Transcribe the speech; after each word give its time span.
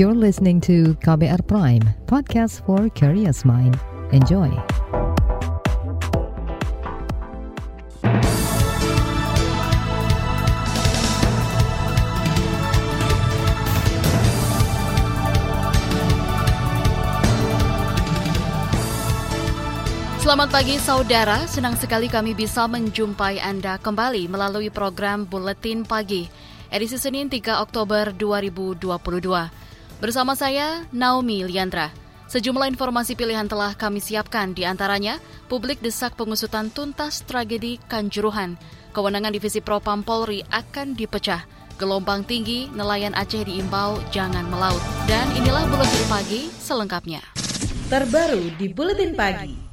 You're 0.00 0.16
listening 0.16 0.64
to 0.64 0.96
KBR 1.04 1.44
Prime, 1.44 1.84
podcast 2.08 2.64
for 2.64 2.88
curious 2.96 3.44
mind. 3.44 3.76
Enjoy. 4.16 4.48
Selamat 20.24 20.48
pagi 20.48 20.80
saudara, 20.80 21.44
senang 21.44 21.76
sekali 21.76 22.08
kami 22.08 22.32
bisa 22.32 22.64
menjumpai 22.64 23.36
Anda 23.36 23.76
kembali 23.76 24.32
melalui 24.32 24.72
program 24.72 25.28
Buletin 25.28 25.84
Pagi, 25.84 26.24
edisi 26.72 26.96
Senin 26.96 27.28
3 27.28 27.60
Oktober 27.60 28.16
2022. 28.16 29.68
Bersama 30.00 30.32
saya, 30.32 30.88
Naomi 30.96 31.44
Liandra. 31.44 31.92
Sejumlah 32.24 32.72
informasi 32.72 33.12
pilihan 33.12 33.44
telah 33.44 33.76
kami 33.76 34.00
siapkan, 34.00 34.56
di 34.56 34.64
antaranya 34.64 35.20
publik 35.44 35.84
desak 35.84 36.16
pengusutan 36.16 36.72
tuntas 36.72 37.20
tragedi 37.28 37.76
Kanjuruhan. 37.84 38.56
Kewenangan 38.96 39.28
Divisi 39.28 39.60
Propam 39.60 40.00
Polri 40.00 40.40
akan 40.48 40.96
dipecah. 40.96 41.44
Gelombang 41.76 42.24
tinggi, 42.24 42.72
nelayan 42.72 43.12
Aceh 43.12 43.44
diimbau 43.44 44.00
jangan 44.08 44.48
melaut. 44.48 44.80
Dan 45.04 45.28
inilah 45.36 45.68
Buletin 45.68 46.04
Pagi 46.08 46.48
selengkapnya. 46.48 47.20
Terbaru 47.92 48.56
di 48.56 48.72
Buletin 48.72 49.12
Pagi. 49.12 49.69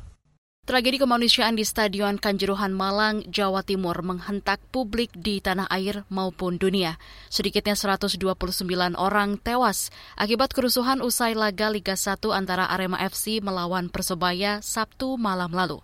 Tragedi 0.67 0.99
kemanusiaan 0.99 1.55
di 1.55 1.63
Stadion 1.63 2.20
Kanjuruhan 2.20 2.75
Malang, 2.75 3.23
Jawa 3.31 3.63
Timur 3.63 3.95
menghentak 4.03 4.59
publik 4.67 5.16
di 5.16 5.39
tanah 5.39 5.63
air 5.71 6.03
maupun 6.12 6.59
dunia. 6.59 6.99
Sedikitnya 7.31 7.71
129 7.71 8.20
orang 8.99 9.39
tewas 9.39 9.95
akibat 10.20 10.52
kerusuhan 10.52 10.99
usai 10.99 11.39
laga 11.39 11.72
Liga 11.72 11.95
1 11.95 12.20
antara 12.35 12.67
Arema 12.67 13.00
FC 13.00 13.39
melawan 13.39 13.88
Persebaya 13.88 14.59
Sabtu 14.59 15.16
malam 15.16 15.56
lalu. 15.56 15.80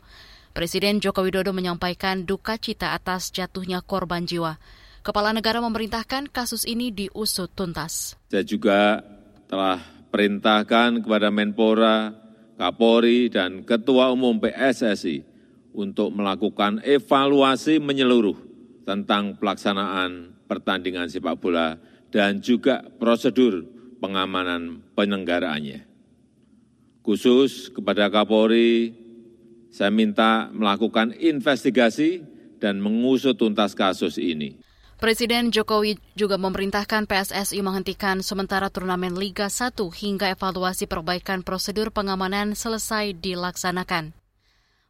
Presiden 0.52 1.00
Joko 1.00 1.23
Widodo 1.23 1.55
menyampaikan 1.55 2.27
duka 2.27 2.59
cita 2.59 2.91
atas 2.91 3.31
jatuhnya 3.31 3.79
korban 3.79 4.27
jiwa. 4.27 4.59
Kepala 5.00 5.31
negara 5.31 5.63
memerintahkan 5.63 6.27
kasus 6.27 6.67
ini 6.67 6.91
diusut 6.91 7.47
tuntas. 7.55 8.19
Saya 8.27 8.44
juga 8.44 9.00
telah 9.47 9.79
perintahkan 10.11 11.07
kepada 11.07 11.31
Menpora 11.31 12.22
Kapolri, 12.55 13.27
dan 13.27 13.65
Ketua 13.67 14.13
Umum 14.13 14.39
PSSI 14.39 15.25
untuk 15.73 16.13
melakukan 16.13 16.79
evaluasi 16.85 17.81
menyeluruh 17.81 18.37
tentang 18.85 19.35
pelaksanaan 19.41 20.37
pertandingan 20.45 21.09
sepak 21.09 21.39
bola 21.41 21.75
dan 22.13 22.39
juga 22.39 22.85
prosedur 23.01 23.65
pengamanan 23.97 24.85
penyelenggaraannya. 24.93 25.89
Khusus 27.03 27.67
kepada 27.73 28.07
Kapolri, 28.07 28.95
saya 29.73 29.91
minta 29.91 30.47
melakukan 30.55 31.11
investigasi 31.19 32.23
dan 32.63 32.79
mengusut 32.79 33.35
tuntas 33.35 33.75
kasus 33.75 34.15
ini. 34.15 34.62
Presiden 34.97 35.53
Jokowi 35.53 35.99
juga 36.16 36.41
memerintahkan 36.41 37.05
PSSI 37.05 37.59
menghentikan 37.61 38.23
sementara 38.25 38.73
turnamen 38.73 39.13
Liga 39.17 39.52
1 39.52 39.75
hingga 39.77 40.31
evaluasi 40.31 40.89
perbaikan 40.89 41.44
prosedur 41.44 41.91
pengamanan 41.91 42.55
selesai 42.55 43.17
dilaksanakan. 43.17 44.22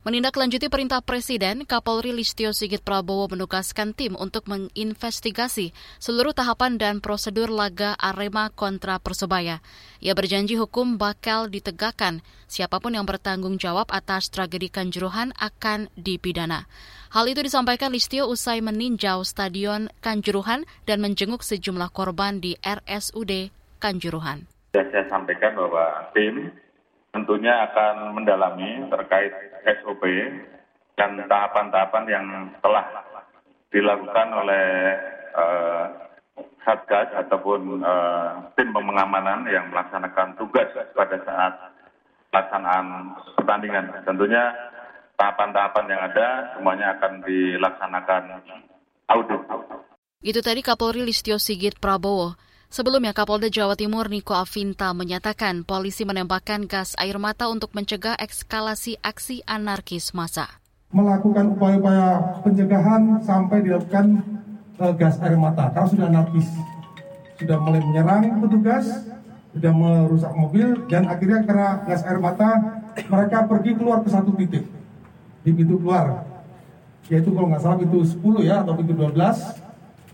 Menindaklanjuti 0.03 0.67
perintah 0.67 0.99
Presiden, 0.99 1.63
Kapolri 1.63 2.11
Listio 2.11 2.51
Sigit 2.51 2.83
Prabowo 2.83 3.31
menugaskan 3.31 3.95
tim 3.95 4.19
untuk 4.19 4.51
menginvestigasi 4.51 5.71
seluruh 5.95 6.35
tahapan 6.35 6.75
dan 6.75 6.99
prosedur 6.99 7.47
laga 7.47 7.95
Arema 7.95 8.51
kontra 8.51 8.99
Persebaya. 8.99 9.63
Ia 10.03 10.11
berjanji 10.11 10.59
hukum 10.59 10.99
bakal 10.99 11.47
ditegakkan. 11.47 12.19
Siapa 12.51 12.83
pun 12.83 12.99
yang 12.99 13.07
bertanggung 13.07 13.55
jawab 13.55 13.87
atas 13.95 14.27
tragedi 14.27 14.67
Kanjuruhan 14.67 15.31
akan 15.39 15.87
dipidana. 15.95 16.67
Hal 17.15 17.23
itu 17.31 17.39
disampaikan 17.39 17.95
Listio 17.95 18.27
usai 18.27 18.59
meninjau 18.59 19.23
Stadion 19.23 19.87
Kanjuruhan 20.03 20.67
dan 20.83 20.99
menjenguk 20.99 21.47
sejumlah 21.47 21.95
korban 21.95 22.43
di 22.43 22.59
RSUD 22.59 23.55
Kanjuruhan. 23.79 24.51
Saya 24.75 25.07
sampaikan 25.07 25.55
bahwa 25.55 26.11
tim 26.11 26.51
tentunya 27.13 27.69
akan 27.69 28.17
mendalami 28.17 28.89
terkait 28.89 29.31
SOP 29.79 30.03
dan 30.97 31.21
tahapan-tahapan 31.29 32.05
yang 32.09 32.25
telah 32.59 32.85
dilakukan 33.69 34.27
oleh 34.33 34.67
uh, 35.37 35.85
Satgas 36.63 37.11
ataupun 37.13 37.83
uh, 37.83 38.49
tim 38.55 38.71
pengamanan 38.71 39.45
yang 39.51 39.69
melaksanakan 39.69 40.33
tugas 40.39 40.71
pada 40.95 41.17
saat 41.27 41.53
pelaksanaan 42.31 43.13
pertandingan. 43.35 43.93
Tentunya 44.07 44.49
tahapan-tahapan 45.19 45.85
yang 45.91 46.01
ada 46.01 46.27
semuanya 46.55 46.97
akan 46.97 47.21
dilaksanakan 47.21 48.23
audit. 49.11 49.41
Itu 50.23 50.39
tadi 50.39 50.63
Kapolri 50.63 51.03
Listio 51.03 51.35
Sigit 51.35 51.77
Prabowo. 51.77 52.39
Sebelumnya 52.73 53.13
Kapolda 53.13 53.53
Jawa 53.53 53.77
Timur 53.77 54.09
Niko 54.09 54.33
Afinta 54.33 54.97
menyatakan 54.97 55.61
polisi 55.61 56.09
menembakkan 56.09 56.65
gas 56.65 56.97
air 56.97 57.21
mata 57.21 57.45
untuk 57.45 57.69
mencegah 57.77 58.17
ekskalasi 58.17 58.97
aksi 59.05 59.45
anarkis 59.45 60.09
massa. 60.17 60.57
Melakukan 60.89 61.53
upaya-upaya 61.53 62.41
pencegahan 62.41 63.21
sampai 63.21 63.61
dilakukan 63.61 64.25
uh, 64.81 64.89
gas 64.89 65.21
air 65.21 65.37
mata. 65.37 65.69
Kalau 65.69 65.85
sudah 65.85 66.09
anarkis, 66.09 66.49
sudah 67.37 67.61
mulai 67.61 67.77
menyerang 67.77 68.41
petugas, 68.41 69.05
sudah 69.53 69.69
merusak 69.69 70.33
mobil, 70.33 70.73
dan 70.89 71.05
akhirnya 71.05 71.45
karena 71.45 71.69
gas 71.85 72.01
air 72.09 72.17
mata, 72.17 72.81
mereka 73.05 73.45
pergi 73.45 73.77
keluar 73.77 74.01
ke 74.01 74.09
satu 74.09 74.33
titik. 74.33 74.65
Di 75.45 75.53
pintu 75.53 75.77
keluar, 75.77 76.25
yaitu 77.05 77.29
kalau 77.37 77.53
nggak 77.53 77.61
salah 77.61 77.77
pintu 77.77 78.01
10 78.01 78.41
ya, 78.41 78.65
atau 78.65 78.73
pintu 78.73 78.97
12. 78.97 79.61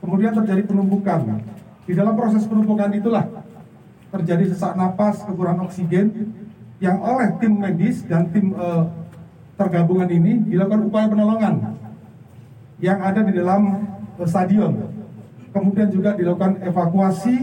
Kemudian 0.04 0.36
terjadi 0.36 0.68
penumpukan 0.68 1.40
di 1.86 1.94
dalam 1.96 2.16
proses 2.18 2.44
penumpukan 2.48 2.92
itulah 2.96 3.26
terjadi 4.10 4.50
sesak 4.50 4.74
napas, 4.74 5.22
kekurangan 5.24 5.70
oksigen 5.70 6.34
yang 6.82 6.98
oleh 7.04 7.36
tim 7.38 7.60
medis 7.60 8.02
dan 8.08 8.32
tim 8.32 8.56
uh, 8.56 8.88
tergabungan 9.60 10.10
ini 10.10 10.40
dilakukan 10.48 10.88
upaya 10.88 11.08
penolongan 11.12 11.76
yang 12.80 13.00
ada 13.04 13.22
di 13.22 13.36
dalam 13.36 13.84
uh, 14.16 14.28
stadion. 14.28 14.76
Kemudian 15.50 15.90
juga 15.90 16.14
dilakukan 16.14 16.62
evakuasi 16.62 17.36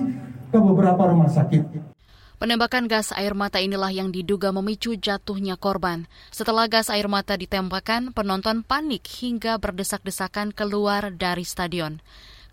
ke 0.51 0.59
beberapa 0.59 1.11
rumah 1.11 1.29
sakit. 1.29 1.95
Penembakan 2.37 2.85
gas 2.85 3.17
air 3.17 3.33
mata 3.33 3.65
inilah 3.65 3.89
yang 3.89 4.13
diduga 4.13 4.53
memicu 4.53 4.93
jatuhnya 4.93 5.57
korban. 5.57 6.05
Setelah 6.29 6.69
gas 6.69 6.93
air 6.93 7.09
mata 7.09 7.33
ditembakkan, 7.33 8.13
penonton 8.13 8.61
panik 8.61 9.09
hingga 9.09 9.57
berdesak-desakan 9.57 10.53
keluar 10.53 11.17
dari 11.17 11.49
stadion. 11.49 12.05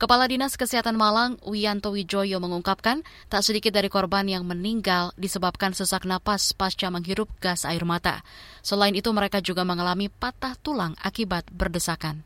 Kepala 0.01 0.25
Dinas 0.25 0.57
Kesehatan 0.57 0.97
Malang, 0.97 1.37
Wiyanto 1.45 1.93
Wijoyo 1.93 2.41
mengungkapkan, 2.41 3.05
tak 3.29 3.45
sedikit 3.45 3.71
dari 3.71 3.87
korban 3.87 4.25
yang 4.25 4.43
meninggal 4.43 5.13
disebabkan 5.15 5.77
sesak 5.77 6.09
napas 6.09 6.51
pasca 6.57 6.89
menghirup 6.89 7.29
gas 7.37 7.63
air 7.63 7.85
mata. 7.85 8.25
Selain 8.65 8.93
itu, 8.97 9.13
mereka 9.13 9.39
juga 9.39 9.61
mengalami 9.61 10.09
patah 10.09 10.57
tulang 10.57 10.97
akibat 10.99 11.45
berdesakan. 11.53 12.25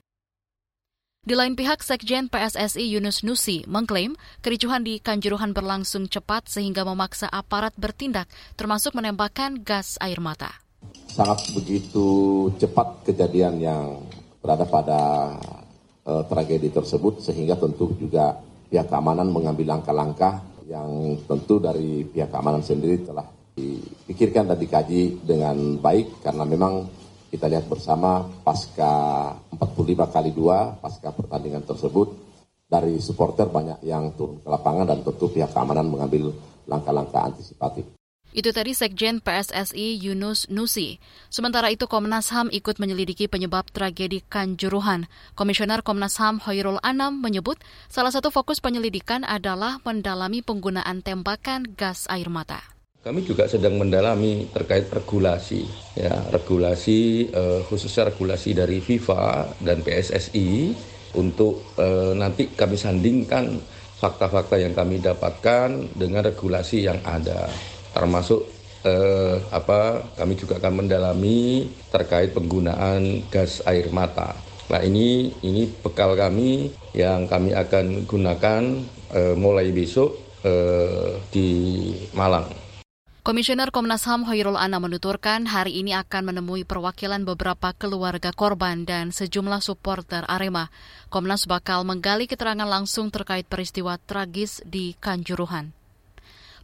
Di 1.28 1.36
lain 1.36 1.60
pihak, 1.60 1.84
Sekjen 1.84 2.32
PSSI 2.32 2.88
Yunus 2.88 3.20
Nusi 3.28 3.68
mengklaim 3.68 4.16
kericuhan 4.40 4.88
di 4.88 5.04
Kanjuruhan 5.04 5.52
berlangsung 5.52 6.08
cepat 6.08 6.48
sehingga 6.48 6.88
memaksa 6.88 7.28
aparat 7.28 7.76
bertindak, 7.76 8.32
termasuk 8.56 8.96
menembakkan 8.96 9.60
gas 9.60 10.00
air 10.00 10.24
mata. 10.24 10.64
Sangat 11.12 11.52
begitu 11.52 12.48
cepat 12.56 13.04
kejadian 13.04 13.60
yang 13.60 14.08
berada 14.40 14.64
pada 14.64 15.36
uh, 16.08 16.24
tragedi 16.26 16.72
tersebut 16.72 17.20
sehingga 17.20 17.60
tentu 17.60 17.92
juga 18.00 18.40
pihak 18.72 18.88
keamanan 18.88 19.28
mengambil 19.28 19.78
langkah-langkah 19.78 20.42
yang 20.68 21.16
tentu 21.28 21.60
dari 21.60 22.04
pihak 22.08 22.32
keamanan 22.32 22.64
sendiri 22.64 23.04
telah 23.04 23.28
dipikirkan 23.56 24.48
dan 24.48 24.58
dikaji 24.60 25.24
dengan 25.24 25.80
baik 25.80 26.24
karena 26.24 26.44
memang 26.48 26.88
kita 27.28 27.52
lihat 27.52 27.68
bersama 27.68 28.24
pasca 28.44 29.36
45 29.52 30.14
kali 30.16 30.32
dua 30.32 30.80
pasca 30.80 31.12
pertandingan 31.12 31.68
tersebut 31.68 32.08
dari 32.68 33.00
supporter 33.00 33.48
banyak 33.48 33.84
yang 33.88 34.12
turun 34.16 34.44
ke 34.44 34.48
lapangan 34.48 34.92
dan 34.92 35.00
tentu 35.04 35.32
pihak 35.32 35.52
keamanan 35.56 35.88
mengambil 35.88 36.36
langkah-langkah 36.68 37.32
antisipatif. 37.32 37.97
Itu 38.38 38.54
tadi 38.54 38.78
Sekjen 38.78 39.18
PSSI 39.18 39.98
Yunus 39.98 40.46
Nusi. 40.54 41.02
Sementara 41.34 41.74
itu 41.74 41.90
Komnas 41.90 42.30
HAM 42.30 42.54
ikut 42.54 42.78
menyelidiki 42.78 43.26
penyebab 43.26 43.66
tragedi 43.74 44.22
Kanjuruhan. 44.30 45.10
Komisioner 45.34 45.82
Komnas 45.82 46.22
HAM 46.22 46.46
Hoirul 46.46 46.78
Anam 46.86 47.18
menyebut 47.18 47.58
salah 47.90 48.14
satu 48.14 48.30
fokus 48.30 48.62
penyelidikan 48.62 49.26
adalah 49.26 49.82
mendalami 49.82 50.46
penggunaan 50.46 51.02
tembakan 51.02 51.66
gas 51.74 52.06
air 52.14 52.30
mata. 52.30 52.62
Kami 53.02 53.26
juga 53.26 53.50
sedang 53.50 53.82
mendalami 53.82 54.46
terkait 54.54 54.86
regulasi, 54.94 55.66
ya 55.98 56.30
regulasi 56.30 57.34
eh, 57.34 57.66
khususnya 57.66 58.14
regulasi 58.14 58.54
dari 58.54 58.78
FIFA 58.86 59.58
dan 59.66 59.82
PSSI 59.82 60.78
untuk 61.18 61.74
eh, 61.82 62.14
nanti 62.14 62.54
kami 62.54 62.78
sandingkan 62.78 63.58
fakta-fakta 63.98 64.62
yang 64.62 64.78
kami 64.78 65.02
dapatkan 65.02 65.98
dengan 65.98 66.22
regulasi 66.22 66.86
yang 66.86 67.02
ada, 67.02 67.50
termasuk 67.98 68.46
eh, 68.86 69.42
apa 69.50 70.06
kami 70.14 70.38
juga 70.38 70.62
akan 70.62 70.86
mendalami 70.86 71.66
terkait 71.90 72.30
penggunaan 72.38 73.26
gas 73.34 73.66
air 73.66 73.90
mata. 73.90 74.38
Nah 74.70 74.86
ini 74.86 75.34
ini 75.42 75.66
bekal 75.66 76.14
kami 76.14 76.70
yang 76.94 77.26
kami 77.26 77.58
akan 77.58 78.06
gunakan 78.06 78.64
eh, 79.18 79.34
mulai 79.34 79.74
besok 79.74 80.14
eh, 80.46 81.18
di 81.34 81.50
Malang. 82.14 82.70
Komisioner 83.28 83.76
Komnas 83.76 84.08
HAM 84.08 84.24
Hoirul 84.24 84.56
Ana 84.56 84.80
menuturkan 84.80 85.52
hari 85.52 85.84
ini 85.84 85.92
akan 85.92 86.32
menemui 86.32 86.64
perwakilan 86.64 87.28
beberapa 87.28 87.76
keluarga 87.76 88.32
korban 88.32 88.88
dan 88.88 89.12
sejumlah 89.12 89.60
supporter 89.60 90.24
Arema. 90.32 90.72
Komnas 91.12 91.44
bakal 91.44 91.84
menggali 91.84 92.24
keterangan 92.24 92.64
langsung 92.64 93.12
terkait 93.12 93.44
peristiwa 93.44 94.00
tragis 94.00 94.64
di 94.64 94.96
Kanjuruhan. 94.96 95.77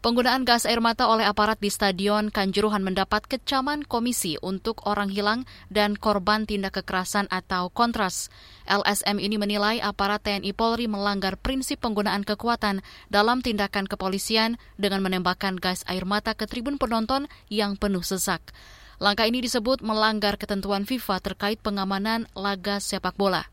Penggunaan 0.04 0.44
gas 0.44 0.68
air 0.68 0.84
mata 0.84 1.08
oleh 1.08 1.24
aparat 1.24 1.64
di 1.64 1.72
Stadion 1.72 2.28
Kanjuruhan 2.28 2.84
mendapat 2.84 3.24
kecaman 3.24 3.88
komisi 3.88 4.36
untuk 4.44 4.84
orang 4.84 5.08
hilang 5.08 5.48
dan 5.72 5.96
korban 5.96 6.44
tindak 6.44 6.76
kekerasan 6.76 7.32
atau 7.32 7.72
kontras. 7.72 8.28
LSM 8.68 9.16
ini 9.24 9.40
menilai 9.40 9.80
aparat 9.80 10.28
TNI 10.28 10.52
Polri 10.52 10.92
melanggar 10.92 11.40
prinsip 11.40 11.80
penggunaan 11.80 12.28
kekuatan 12.28 12.84
dalam 13.08 13.40
tindakan 13.40 13.88
kepolisian 13.88 14.60
dengan 14.76 15.00
menembakkan 15.08 15.56
gas 15.56 15.88
air 15.88 16.04
mata 16.04 16.36
ke 16.36 16.52
tribun 16.52 16.76
penonton 16.76 17.32
yang 17.48 17.80
penuh 17.80 18.04
sesak. 18.04 18.44
Langkah 19.00 19.24
ini 19.24 19.40
disebut 19.40 19.80
melanggar 19.88 20.36
ketentuan 20.36 20.84
FIFA 20.84 21.24
terkait 21.24 21.64
pengamanan 21.64 22.28
laga 22.36 22.84
sepak 22.84 23.16
bola. 23.16 23.48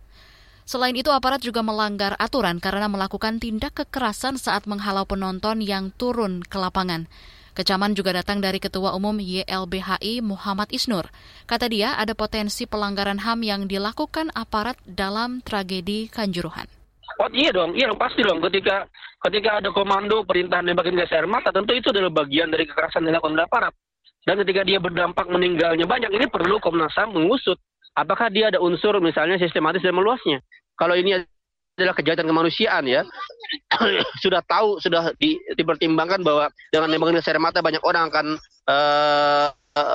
Selain 0.71 0.95
itu, 0.95 1.11
aparat 1.11 1.43
juga 1.43 1.67
melanggar 1.67 2.15
aturan 2.15 2.63
karena 2.63 2.87
melakukan 2.87 3.43
tindak 3.43 3.75
kekerasan 3.75 4.39
saat 4.39 4.71
menghalau 4.71 5.03
penonton 5.03 5.59
yang 5.59 5.91
turun 5.99 6.47
ke 6.47 6.63
lapangan. 6.63 7.11
Kecaman 7.59 7.99
juga 7.99 8.15
datang 8.15 8.39
dari 8.39 8.63
Ketua 8.63 8.95
Umum 8.95 9.19
YLBHI 9.19 10.23
Muhammad 10.23 10.71
Isnur. 10.71 11.11
Kata 11.51 11.67
dia, 11.67 11.99
ada 11.99 12.15
potensi 12.15 12.71
pelanggaran 12.71 13.19
HAM 13.19 13.43
yang 13.43 13.63
dilakukan 13.67 14.31
aparat 14.31 14.79
dalam 14.87 15.43
tragedi 15.43 16.07
Kanjuruhan. 16.07 16.71
Oh 17.19 17.27
iya 17.35 17.51
dong, 17.51 17.75
iya 17.75 17.91
pasti 17.99 18.23
dong. 18.23 18.39
Ketika 18.39 18.87
ketika 19.27 19.59
ada 19.59 19.75
komando 19.75 20.23
perintah 20.23 20.63
nembakin 20.63 20.95
gas 20.95 21.11
air 21.11 21.27
mata, 21.27 21.51
tentu 21.51 21.75
itu 21.75 21.91
adalah 21.91 22.15
bagian 22.15 22.47
dari 22.47 22.63
kekerasan 22.71 23.11
yang 23.11 23.19
dilakukan 23.19 23.43
oleh 23.43 23.47
aparat. 23.51 23.75
Dan 24.23 24.39
ketika 24.47 24.63
dia 24.63 24.79
berdampak 24.79 25.27
meninggalnya 25.27 25.91
banyak, 25.91 26.15
ini 26.15 26.31
perlu 26.31 26.63
Komnas 26.63 26.95
HAM 26.95 27.19
mengusut 27.19 27.59
apakah 27.95 28.31
dia 28.31 28.51
ada 28.55 28.63
unsur 28.63 28.97
misalnya 29.03 29.37
sistematis 29.37 29.83
dan 29.83 29.95
meluasnya. 29.97 30.39
Kalau 30.81 30.97
ini 30.97 31.21
adalah 31.77 31.93
kejahatan 31.93 32.25
kemanusiaan 32.25 32.89
ya, 32.89 33.05
sudah 34.25 34.41
tahu, 34.49 34.81
sudah 34.81 35.13
di, 35.21 35.37
dipertimbangkan 35.53 36.25
bahwa 36.25 36.49
dengan 36.73 36.97
gas 37.13 37.29
air 37.29 37.37
mata 37.37 37.61
banyak 37.61 37.85
orang 37.85 38.09
akan 38.09 38.27
uh, 38.65 39.53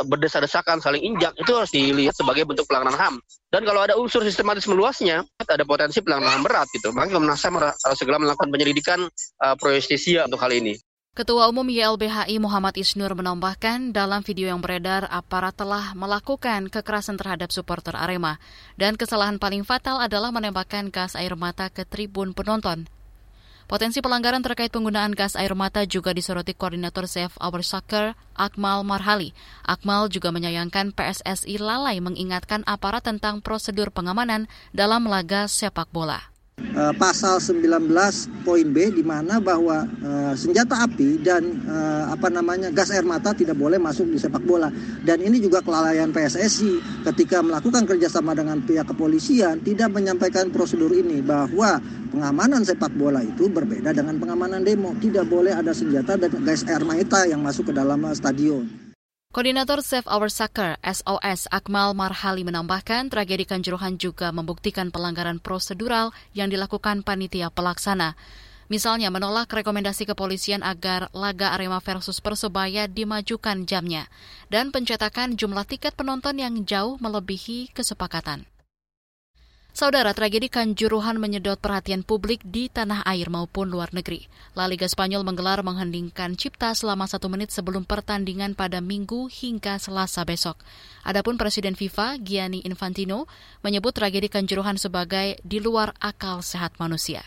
berdesa-desakan, 0.08 0.80
saling 0.80 1.04
injak, 1.04 1.36
itu 1.36 1.52
harus 1.52 1.70
dilihat 1.74 2.16
sebagai 2.16 2.48
bentuk 2.48 2.66
pelanggaran 2.70 2.96
HAM. 2.96 3.16
Dan 3.52 3.68
kalau 3.68 3.82
ada 3.84 3.94
unsur 4.00 4.24
sistematis 4.24 4.66
meluasnya, 4.66 5.26
ada 5.46 5.66
potensi 5.68 6.00
pelanggaran 6.00 6.42
HAM 6.42 6.44
berat 6.46 6.68
gitu. 6.74 6.90
Maka 6.96 7.14
Komnas 7.14 7.44
HAM 7.44 7.60
harus 7.60 7.98
segera 7.98 8.18
melakukan 8.18 8.50
penyelidikan 8.50 9.00
uh, 9.44 9.56
pro 9.60 9.76
justisia 9.76 10.26
untuk 10.26 10.40
hal 10.42 10.54
ini. 10.56 10.80
Ketua 11.16 11.48
Umum 11.48 11.64
YLBHI 11.72 12.44
Muhammad 12.44 12.76
Isnur 12.76 13.16
menambahkan 13.16 13.96
dalam 13.96 14.20
video 14.20 14.52
yang 14.52 14.60
beredar 14.60 15.08
aparat 15.08 15.56
telah 15.56 15.96
melakukan 15.96 16.68
kekerasan 16.68 17.16
terhadap 17.16 17.56
supporter 17.56 17.96
Arema 17.96 18.36
dan 18.76 19.00
kesalahan 19.00 19.40
paling 19.40 19.64
fatal 19.64 20.04
adalah 20.04 20.36
menembakkan 20.36 20.92
gas 20.92 21.16
air 21.16 21.32
mata 21.40 21.72
ke 21.72 21.88
tribun 21.88 22.36
penonton. 22.36 22.92
Potensi 23.64 24.04
pelanggaran 24.04 24.44
terkait 24.44 24.76
penggunaan 24.76 25.16
gas 25.16 25.40
air 25.40 25.56
mata 25.56 25.88
juga 25.88 26.12
disoroti 26.12 26.52
Koordinator 26.52 27.08
Save 27.08 27.40
Our 27.40 27.64
Soccer, 27.64 28.20
Akmal 28.36 28.84
Marhali. 28.84 29.32
Akmal 29.64 30.12
juga 30.12 30.36
menyayangkan 30.36 30.92
PSSI 30.92 31.64
lalai 31.64 32.04
mengingatkan 32.04 32.68
aparat 32.68 33.08
tentang 33.08 33.40
prosedur 33.40 33.88
pengamanan 33.88 34.52
dalam 34.76 35.08
laga 35.08 35.48
sepak 35.48 35.88
bola. 35.96 36.35
Eh, 36.76 36.94
pasal 37.00 37.40
19 37.40 37.68
poin 38.44 38.68
B 38.68 38.92
di 38.92 39.00
mana 39.00 39.40
bahwa 39.40 39.88
uh, 39.88 40.36
senjata 40.36 40.84
api 40.84 41.24
dan 41.24 41.64
uh, 41.64 42.12
apa 42.12 42.28
namanya 42.28 42.68
gas 42.68 42.92
air 42.92 43.08
mata 43.08 43.32
tidak 43.32 43.56
boleh 43.56 43.80
masuk 43.80 44.04
di 44.12 44.20
sepak 44.20 44.44
bola 44.44 44.68
dan 45.08 45.24
ini 45.24 45.40
juga 45.40 45.64
kelalaian 45.64 46.12
PSSI 46.12 47.04
ketika 47.08 47.40
melakukan 47.40 47.88
kerjasama 47.88 48.36
dengan 48.36 48.60
pihak 48.60 48.92
kepolisian 48.92 49.64
tidak 49.64 49.88
menyampaikan 49.88 50.52
prosedur 50.52 50.92
ini 50.92 51.24
bahwa 51.24 51.80
pengamanan 52.12 52.68
sepak 52.68 52.92
bola 53.00 53.24
itu 53.24 53.48
berbeda 53.48 53.96
dengan 53.96 54.20
pengamanan 54.20 54.68
demo 54.68 54.92
tidak 55.00 55.32
boleh 55.32 55.56
ada 55.56 55.72
senjata 55.72 56.20
dan 56.20 56.44
gas 56.44 56.68
air 56.68 56.84
mata 56.84 57.24
yang 57.24 57.40
masuk 57.40 57.72
ke 57.72 57.74
dalam 57.76 58.04
stadion. 58.12 58.85
Koordinator 59.36 59.84
Save 59.84 60.08
Our 60.08 60.32
Soccer 60.32 60.80
SOS 60.80 61.52
Akmal 61.52 61.92
Marhali 61.92 62.48
menambahkan 62.48 63.12
tragedi 63.12 63.44
Kanjuruhan 63.44 64.00
juga 64.00 64.32
membuktikan 64.32 64.96
pelanggaran 64.96 65.44
prosedural 65.44 66.16
yang 66.32 66.48
dilakukan 66.48 67.04
panitia 67.04 67.52
pelaksana. 67.52 68.16
Misalnya 68.72 69.12
menolak 69.12 69.52
rekomendasi 69.52 70.08
kepolisian 70.08 70.64
agar 70.64 71.12
laga 71.12 71.52
Arema 71.52 71.84
versus 71.84 72.24
Persebaya 72.24 72.88
dimajukan 72.88 73.68
jamnya 73.68 74.08
dan 74.48 74.72
pencetakan 74.72 75.36
jumlah 75.36 75.68
tiket 75.68 76.00
penonton 76.00 76.40
yang 76.40 76.56
jauh 76.64 76.96
melebihi 77.04 77.76
kesepakatan. 77.76 78.48
Saudara, 79.76 80.16
tragedi 80.16 80.48
Kanjuruhan 80.48 81.20
menyedot 81.20 81.60
perhatian 81.60 82.00
publik 82.08 82.40
di 82.48 82.72
tanah 82.72 83.04
air 83.04 83.28
maupun 83.28 83.68
luar 83.68 83.92
negeri. 83.92 84.24
La 84.56 84.72
Liga 84.72 84.88
Spanyol 84.88 85.28
menggelar 85.28 85.60
menghendingkan 85.68 86.40
cipta 86.40 86.72
selama 86.72 87.12
satu 87.12 87.28
menit 87.28 87.52
sebelum 87.52 87.84
pertandingan 87.84 88.56
pada 88.56 88.80
Minggu 88.80 89.28
hingga 89.28 89.76
Selasa 89.76 90.24
besok. 90.24 90.56
Adapun 91.04 91.36
Presiden 91.36 91.76
FIFA, 91.76 92.24
Gianni 92.24 92.64
Infantino, 92.64 93.28
menyebut 93.68 93.92
tragedi 93.92 94.32
Kanjuruhan 94.32 94.80
sebagai 94.80 95.44
di 95.44 95.60
luar 95.60 95.92
akal 96.00 96.40
sehat 96.40 96.80
manusia. 96.80 97.20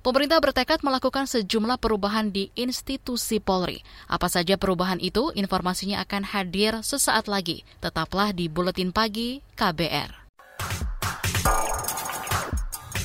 Pemerintah 0.00 0.40
bertekad 0.40 0.80
melakukan 0.80 1.28
sejumlah 1.28 1.76
perubahan 1.76 2.32
di 2.32 2.48
institusi 2.56 3.44
Polri. 3.44 3.84
Apa 4.08 4.32
saja 4.32 4.56
perubahan 4.56 5.04
itu? 5.04 5.28
Informasinya 5.36 6.00
akan 6.00 6.24
hadir 6.32 6.80
sesaat 6.80 7.28
lagi. 7.28 7.60
Tetaplah 7.84 8.32
di 8.32 8.48
Buletin 8.48 8.88
Pagi 8.88 9.44
KBR. 9.52 10.21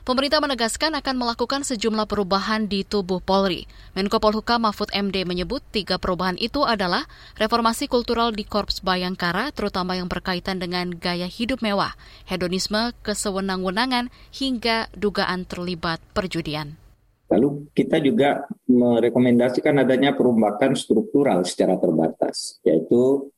Pemerintah 0.00 0.40
menegaskan 0.40 0.96
akan 0.96 1.12
melakukan 1.20 1.60
sejumlah 1.60 2.08
perubahan 2.08 2.64
di 2.64 2.88
tubuh 2.88 3.20
Polri. 3.20 3.68
Menko 3.92 4.16
Polhukam 4.16 4.64
Mahfud 4.64 4.88
MD 4.96 5.28
menyebut 5.28 5.60
tiga 5.68 6.00
perubahan 6.00 6.40
itu 6.40 6.64
adalah 6.64 7.04
reformasi 7.36 7.84
kultural 7.84 8.32
di 8.32 8.48
Korps 8.48 8.80
Bayangkara, 8.80 9.52
terutama 9.52 10.00
yang 10.00 10.08
berkaitan 10.08 10.56
dengan 10.56 10.96
gaya 10.96 11.28
hidup 11.28 11.60
mewah, 11.60 11.92
hedonisme, 12.24 12.96
kesewenang-wenangan, 13.04 14.08
hingga 14.32 14.88
dugaan 14.96 15.44
terlibat 15.44 16.00
perjudian. 16.16 16.80
Lalu 17.28 17.68
kita 17.76 18.00
juga 18.00 18.48
merekomendasikan 18.72 19.84
adanya 19.84 20.16
perubahan 20.16 20.72
struktural 20.72 21.44
secara 21.44 21.76
terbatas, 21.76 22.56
yaitu 22.64 23.28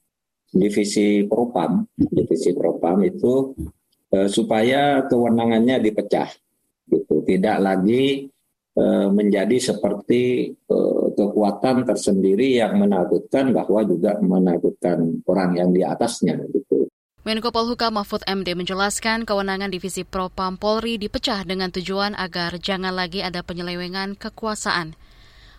divisi 0.55 1.27
propam, 1.27 1.91
divisi 1.99 2.55
propam 2.55 3.03
itu 3.03 3.51
eh, 4.15 4.31
supaya 4.31 5.05
kewenangannya 5.11 5.83
dipecah 5.83 6.42
gitu 6.93 7.25
tidak 7.25 7.57
lagi 7.65 8.29
e, 8.77 8.85
menjadi 9.09 9.73
seperti 9.73 10.53
e, 10.53 10.77
kekuatan 11.17 11.89
tersendiri 11.89 12.61
yang 12.61 12.77
menakutkan 12.77 13.57
bahwa 13.57 13.81
juga 13.89 14.21
menakutkan 14.21 15.25
orang 15.25 15.57
yang 15.57 15.71
di 15.73 15.81
atasnya 15.81 16.37
gitu. 16.53 16.87
Menko 17.23 17.55
Polhukam 17.55 17.95
Mahfud 17.95 18.27
MD 18.27 18.59
menjelaskan 18.59 19.23
kewenangan 19.23 19.71
Divisi 19.71 20.03
Propam 20.03 20.59
Polri 20.59 20.99
dipecah 20.99 21.47
dengan 21.47 21.71
tujuan 21.71 22.19
agar 22.19 22.59
jangan 22.59 22.91
lagi 22.99 23.23
ada 23.23 23.47
penyelewengan 23.47 24.19
kekuasaan. 24.19 24.99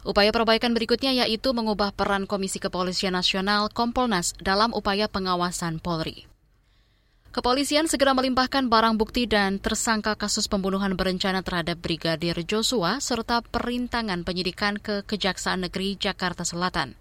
Upaya 0.03 0.35
perbaikan 0.35 0.75
berikutnya 0.75 1.15
yaitu 1.23 1.55
mengubah 1.55 1.95
peran 1.95 2.27
Komisi 2.27 2.59
Kepolisian 2.59 3.15
Nasional 3.15 3.71
Kompolnas 3.71 4.35
dalam 4.43 4.75
upaya 4.75 5.07
pengawasan 5.07 5.79
Polri. 5.79 6.32
Kepolisian 7.33 7.89
segera 7.89 8.13
melimpahkan 8.13 8.69
barang 8.69 8.93
bukti 8.93 9.25
dan 9.25 9.57
tersangka 9.57 10.13
kasus 10.13 10.45
pembunuhan 10.45 10.93
berencana 10.93 11.41
terhadap 11.41 11.81
Brigadir 11.81 12.37
Joshua 12.45 13.01
serta 13.01 13.41
perintangan 13.41 14.21
penyidikan 14.21 14.77
ke 14.77 15.01
Kejaksaan 15.01 15.65
Negeri 15.65 15.97
Jakarta 15.97 16.45
Selatan. 16.45 16.93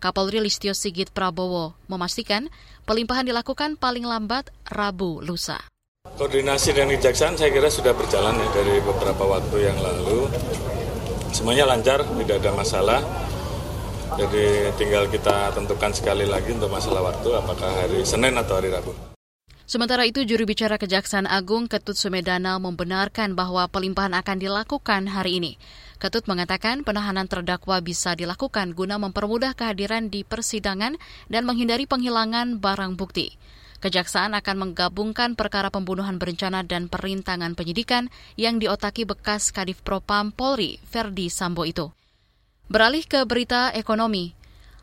Kapolri 0.00 0.40
Listio 0.40 0.72
Sigit 0.72 1.12
Prabowo 1.12 1.76
memastikan 1.92 2.48
pelimpahan 2.88 3.28
dilakukan 3.28 3.76
paling 3.76 4.08
lambat 4.08 4.48
Rabu 4.72 5.20
lusa. 5.20 5.60
Koordinasi 6.16 6.72
dengan 6.72 6.96
Kejaksaan 6.96 7.36
saya 7.36 7.52
kira 7.52 7.68
sudah 7.68 7.92
berjalan 7.92 8.40
ya 8.40 8.48
dari 8.56 8.80
beberapa 8.80 9.36
waktu 9.36 9.68
yang 9.68 9.76
lalu. 9.84 10.32
Semuanya 11.36 11.68
lancar, 11.68 12.00
tidak 12.08 12.40
ada 12.40 12.56
masalah. 12.56 13.00
Jadi 14.16 14.72
tinggal 14.80 15.12
kita 15.12 15.52
tentukan 15.52 15.92
sekali 15.92 16.24
lagi 16.24 16.56
untuk 16.56 16.72
masalah 16.72 17.04
waktu 17.12 17.28
apakah 17.36 17.68
hari 17.84 18.00
Senin 18.00 18.32
atau 18.40 18.56
hari 18.56 18.72
Rabu. 18.72 19.13
Sementara 19.64 20.04
itu, 20.04 20.28
juru 20.28 20.44
bicara 20.44 20.76
Kejaksaan 20.76 21.24
Agung 21.24 21.72
Ketut 21.72 21.96
Sumedana 21.96 22.60
membenarkan 22.60 23.32
bahwa 23.32 23.64
pelimpahan 23.64 24.12
akan 24.12 24.36
dilakukan 24.36 25.08
hari 25.08 25.40
ini. 25.40 25.52
Ketut 25.96 26.28
mengatakan 26.28 26.84
penahanan 26.84 27.24
terdakwa 27.24 27.80
bisa 27.80 28.12
dilakukan 28.12 28.76
guna 28.76 29.00
mempermudah 29.00 29.56
kehadiran 29.56 30.12
di 30.12 30.20
persidangan 30.20 31.00
dan 31.32 31.42
menghindari 31.48 31.88
penghilangan 31.88 32.60
barang 32.60 33.00
bukti. 33.00 33.40
Kejaksaan 33.80 34.36
akan 34.36 34.56
menggabungkan 34.68 35.32
perkara 35.32 35.72
pembunuhan 35.72 36.20
berencana 36.20 36.60
dan 36.60 36.92
perintangan 36.92 37.56
penyidikan 37.56 38.12
yang 38.36 38.60
diotaki 38.60 39.08
bekas 39.08 39.48
Kadif 39.48 39.80
Propam 39.80 40.28
Polri, 40.28 40.76
Ferdi 40.84 41.32
Sambo 41.32 41.64
itu. 41.64 41.88
Beralih 42.68 43.04
ke 43.08 43.24
berita 43.24 43.72
ekonomi, 43.72 44.36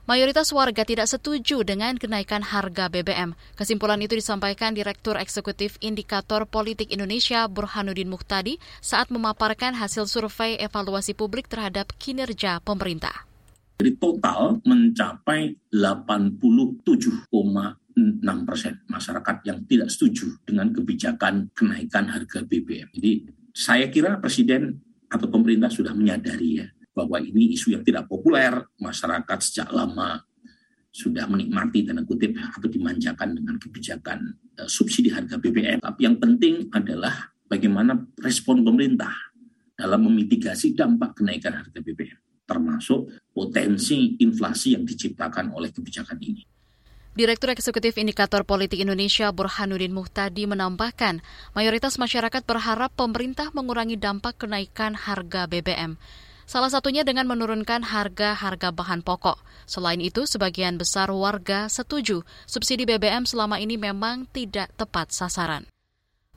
Mayoritas 0.09 0.49
warga 0.49 0.81
tidak 0.81 1.05
setuju 1.05 1.61
dengan 1.61 1.93
kenaikan 1.93 2.41
harga 2.41 2.89
BBM. 2.89 3.37
Kesimpulan 3.53 4.01
itu 4.01 4.17
disampaikan 4.17 4.73
Direktur 4.73 5.13
Eksekutif 5.13 5.77
Indikator 5.77 6.49
Politik 6.49 6.89
Indonesia 6.89 7.45
Burhanuddin 7.45 8.09
Muhtadi 8.09 8.57
saat 8.81 9.13
memaparkan 9.13 9.77
hasil 9.77 10.09
survei 10.09 10.57
evaluasi 10.57 11.13
publik 11.13 11.45
terhadap 11.45 11.93
kinerja 12.01 12.57
pemerintah. 12.65 13.29
Jadi 13.77 13.93
total 14.01 14.57
mencapai 14.65 15.69
87,6 15.69 16.81
persen 18.49 18.73
masyarakat 18.89 19.35
yang 19.45 19.61
tidak 19.69 19.89
setuju 19.93 20.33
dengan 20.49 20.73
kebijakan 20.73 21.53
kenaikan 21.53 22.09
harga 22.09 22.41
BBM. 22.41 22.89
Jadi 22.89 23.29
saya 23.53 23.85
kira 23.93 24.17
Presiden 24.17 24.81
atau 25.13 25.29
pemerintah 25.29 25.69
sudah 25.69 25.93
menyadari 25.93 26.57
ya 26.57 26.67
bahwa 27.01 27.17
ini 27.17 27.57
isu 27.57 27.73
yang 27.73 27.81
tidak 27.81 28.05
populer, 28.05 28.61
masyarakat 28.77 29.37
sejak 29.41 29.73
lama 29.73 30.21
sudah 30.91 31.23
menikmati 31.25 31.87
tanda 31.87 32.03
kutip 32.03 32.35
atau 32.35 32.67
dimanjakan 32.67 33.33
dengan 33.33 33.55
kebijakan 33.57 34.37
uh, 34.59 34.69
subsidi 34.69 35.09
harga 35.09 35.39
BBM. 35.39 35.79
Tapi 35.79 36.01
yang 36.03 36.19
penting 36.19 36.67
adalah 36.69 37.31
bagaimana 37.47 37.95
respon 38.19 38.61
pemerintah 38.61 39.15
dalam 39.73 40.05
memitigasi 40.05 40.77
dampak 40.77 41.17
kenaikan 41.23 41.57
harga 41.57 41.79
BBM, 41.81 42.19
termasuk 42.45 43.09
potensi 43.31 44.19
inflasi 44.21 44.77
yang 44.77 44.85
diciptakan 44.85 45.55
oleh 45.55 45.73
kebijakan 45.73 46.19
ini. 46.21 46.43
Direktur 47.11 47.51
Eksekutif 47.51 47.99
Indikator 47.99 48.47
Politik 48.47 48.79
Indonesia 48.79 49.27
Burhanuddin 49.35 49.91
Muhtadi 49.91 50.47
menambahkan, 50.47 51.19
mayoritas 51.51 51.99
masyarakat 51.99 52.39
berharap 52.47 52.95
pemerintah 52.95 53.51
mengurangi 53.51 53.99
dampak 53.99 54.39
kenaikan 54.39 54.95
harga 54.95 55.43
BBM. 55.43 55.99
Salah 56.51 56.67
satunya 56.67 57.07
dengan 57.07 57.31
menurunkan 57.31 57.79
harga-harga 57.79 58.75
bahan 58.75 59.07
pokok. 59.07 59.39
Selain 59.63 60.03
itu, 60.03 60.27
sebagian 60.27 60.75
besar 60.75 61.07
warga 61.07 61.71
setuju 61.71 62.27
subsidi 62.43 62.83
BBM 62.83 63.23
selama 63.23 63.55
ini 63.63 63.79
memang 63.79 64.27
tidak 64.35 64.67
tepat 64.75 65.15
sasaran. 65.15 65.63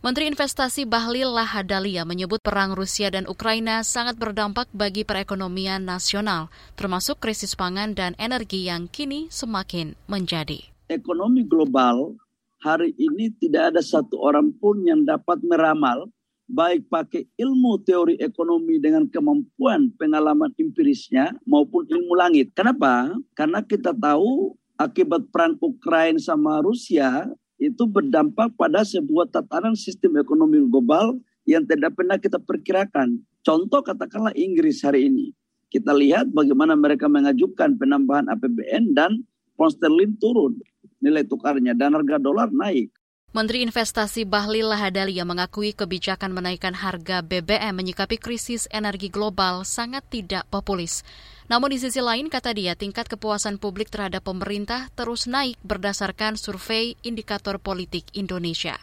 Menteri 0.07 0.31
Investasi 0.31 0.87
Bahlil 0.87 1.35
Lahadalia 1.35 2.07
menyebut 2.07 2.39
perang 2.47 2.79
Rusia 2.79 3.11
dan 3.11 3.27
Ukraina 3.27 3.83
sangat 3.83 4.15
berdampak 4.15 4.71
bagi 4.71 5.03
perekonomian 5.03 5.83
nasional, 5.83 6.47
termasuk 6.79 7.19
krisis 7.19 7.59
pangan 7.59 7.99
dan 7.99 8.15
energi 8.15 8.71
yang 8.71 8.87
kini 8.87 9.27
semakin 9.35 9.99
menjadi. 10.07 10.63
Ekonomi 10.95 11.43
global 11.43 12.15
hari 12.63 12.95
ini 13.03 13.35
tidak 13.43 13.75
ada 13.75 13.83
satu 13.83 14.23
orang 14.23 14.55
pun 14.63 14.79
yang 14.87 15.03
dapat 15.03 15.43
meramal 15.43 16.07
baik 16.49 16.93
pakai 16.93 17.25
ilmu 17.41 17.81
teori 17.85 18.21
ekonomi 18.21 18.77
dengan 18.77 19.09
kemampuan 19.09 19.89
pengalaman 19.97 20.53
empirisnya 20.61 21.33
maupun 21.49 21.89
ilmu 21.89 22.13
langit. 22.17 22.53
Kenapa? 22.53 23.13
Karena 23.33 23.65
kita 23.65 23.97
tahu 23.97 24.55
akibat 24.77 25.31
perang 25.33 25.57
Ukraina 25.63 26.21
sama 26.21 26.61
Rusia 26.61 27.31
itu 27.57 27.87
berdampak 27.89 28.53
pada 28.59 28.85
sebuah 28.85 29.31
tatanan 29.31 29.79
sistem 29.79 30.21
ekonomi 30.21 30.61
global 30.69 31.17
yang 31.49 31.65
tidak 31.65 31.97
pernah 31.97 32.21
kita 32.21 32.37
perkirakan. 32.41 33.21
Contoh 33.45 33.81
katakanlah 33.85 34.33
Inggris 34.37 34.81
hari 34.85 35.09
ini. 35.09 35.33
Kita 35.69 35.91
lihat 35.91 36.31
bagaimana 36.31 36.79
mereka 36.79 37.11
mengajukan 37.11 37.75
penambahan 37.77 38.31
APBN 38.31 38.95
dan 38.95 39.27
pound 39.59 39.75
sterling 39.75 40.15
turun 40.23 40.55
nilai 41.03 41.27
tukarnya 41.27 41.75
dan 41.75 41.99
harga 41.99 42.17
dolar 42.23 42.49
naik. 42.55 42.94
Menteri 43.35 43.67
Investasi 43.67 44.23
Bahlil 44.23 44.71
Lahadalia 44.71 45.27
mengakui 45.27 45.75
kebijakan 45.75 46.31
menaikkan 46.31 46.71
harga 46.71 47.19
BBM 47.19 47.75
menyikapi 47.75 48.15
krisis 48.15 48.71
energi 48.71 49.11
global 49.11 49.67
sangat 49.67 50.07
tidak 50.07 50.47
populis. 50.55 51.03
Namun 51.51 51.75
di 51.75 51.83
sisi 51.83 51.99
lain, 51.99 52.31
kata 52.31 52.55
dia, 52.55 52.79
tingkat 52.79 53.11
kepuasan 53.11 53.59
publik 53.59 53.91
terhadap 53.91 54.23
pemerintah 54.23 54.87
terus 54.95 55.27
naik 55.27 55.59
berdasarkan 55.67 56.39
survei 56.39 56.95
indikator 57.03 57.59
politik 57.59 58.07
Indonesia. 58.15 58.79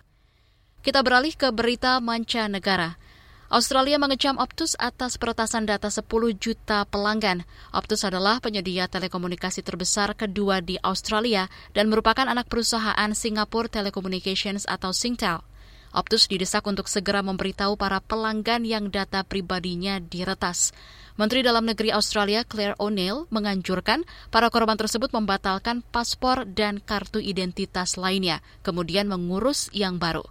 Kita 0.83 0.99
beralih 0.99 1.31
ke 1.31 1.47
berita 1.55 2.03
mancanegara. 2.03 2.99
Australia 3.51 3.99
mengecam 3.99 4.39
Optus 4.39 4.79
atas 4.79 5.19
peretasan 5.19 5.67
data 5.67 5.91
10 5.91 6.07
juta 6.39 6.87
pelanggan. 6.87 7.43
Optus 7.75 8.07
adalah 8.07 8.39
penyedia 8.39 8.87
telekomunikasi 8.87 9.59
terbesar 9.59 10.15
kedua 10.15 10.63
di 10.63 10.79
Australia 10.79 11.51
dan 11.75 11.91
merupakan 11.91 12.23
anak 12.31 12.47
perusahaan 12.47 13.11
Singapore 13.11 13.67
Telecommunications 13.67 14.63
atau 14.63 14.95
Singtel. 14.95 15.43
Optus 15.91 16.31
didesak 16.31 16.63
untuk 16.63 16.87
segera 16.87 17.19
memberitahu 17.19 17.75
para 17.75 17.99
pelanggan 17.99 18.63
yang 18.63 18.87
data 18.87 19.27
pribadinya 19.27 19.99
diretas. 19.99 20.71
Menteri 21.19 21.43
Dalam 21.43 21.67
Negeri 21.67 21.91
Australia 21.91 22.47
Claire 22.47 22.79
O'Neill 22.79 23.27
menganjurkan 23.35 24.07
para 24.31 24.47
korban 24.47 24.79
tersebut 24.79 25.11
membatalkan 25.11 25.83
paspor 25.91 26.47
dan 26.47 26.79
kartu 26.79 27.19
identitas 27.19 27.99
lainnya, 27.99 28.39
kemudian 28.63 29.11
mengurus 29.11 29.67
yang 29.75 29.99
baru. 29.99 30.23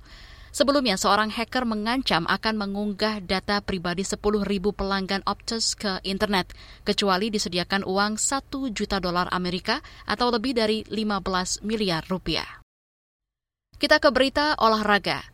Sebelumnya, 0.50 0.98
seorang 0.98 1.30
hacker 1.30 1.62
mengancam 1.62 2.26
akan 2.26 2.54
mengunggah 2.58 3.22
data 3.22 3.62
pribadi 3.62 4.02
10.000 4.02 4.42
pelanggan 4.74 5.22
Optus 5.22 5.78
ke 5.78 6.02
internet, 6.02 6.50
kecuali 6.82 7.30
disediakan 7.30 7.86
uang 7.86 8.18
1 8.18 8.50
juta 8.74 8.98
dolar 8.98 9.30
Amerika 9.30 9.78
atau 10.10 10.34
lebih 10.34 10.58
dari 10.58 10.82
15 10.90 11.62
miliar 11.62 12.02
rupiah. 12.10 12.60
Kita 13.78 14.02
ke 14.02 14.10
berita 14.10 14.58
olahraga. 14.58 15.24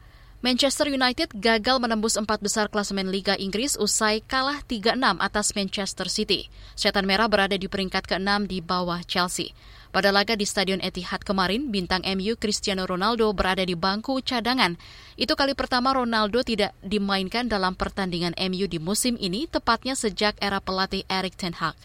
Manchester 0.44 0.92
United 0.92 1.32
gagal 1.35 1.80
menembus 1.80 2.14
empat 2.14 2.38
besar 2.38 2.68
klasemen 2.68 3.08
Liga 3.11 3.35
Inggris 3.40 3.75
usai 3.75 4.23
kalah 4.23 4.61
3-6 4.68 5.18
atas 5.18 5.56
Manchester 5.56 6.06
City. 6.12 6.52
Setan 6.76 7.08
Merah 7.08 7.26
berada 7.26 7.56
di 7.56 7.66
peringkat 7.66 8.04
ke-6 8.06 8.46
di 8.46 8.62
bawah 8.62 9.00
Chelsea. 9.02 9.56
Pada 9.95 10.11
laga 10.11 10.35
di 10.35 10.45
Stadion 10.45 10.83
Etihad 10.83 11.23
kemarin, 11.23 11.71
bintang 11.71 12.02
MU 12.05 12.35
Cristiano 12.37 12.85
Ronaldo 12.85 13.31
berada 13.33 13.62
di 13.62 13.78
bangku 13.78 14.19
cadangan. 14.21 14.75
Itu 15.14 15.38
kali 15.38 15.55
pertama 15.55 15.95
Ronaldo 15.95 16.43
tidak 16.43 16.75
dimainkan 16.83 17.47
dalam 17.47 17.78
pertandingan 17.78 18.35
MU 18.37 18.66
di 18.66 18.83
musim 18.83 19.14
ini, 19.16 19.47
tepatnya 19.47 19.95
sejak 19.95 20.35
era 20.43 20.59
pelatih 20.59 21.07
Erik 21.07 21.38
Ten 21.38 21.55
Hag. 21.57 21.78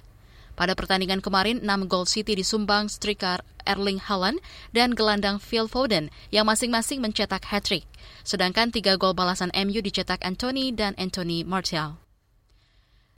Pada 0.57 0.75
pertandingan 0.75 1.23
kemarin, 1.23 1.63
6 1.63 1.87
gol 1.87 2.03
City 2.09 2.35
disumbang 2.35 2.91
striker 2.91 3.39
Erling 3.63 4.01
Haaland 4.01 4.41
dan 4.75 4.97
gelandang 4.97 5.37
Phil 5.39 5.69
Foden 5.69 6.09
yang 6.33 6.49
masing-masing 6.49 6.99
mencetak 6.99 7.47
hat-trick. 7.47 7.87
Sedangkan 8.25 8.73
3 8.73 8.99
gol 8.99 9.15
balasan 9.15 9.53
MU 9.53 9.79
dicetak 9.79 10.19
Anthony 10.25 10.73
dan 10.73 10.97
Anthony 10.99 11.45
Martial. 11.45 12.00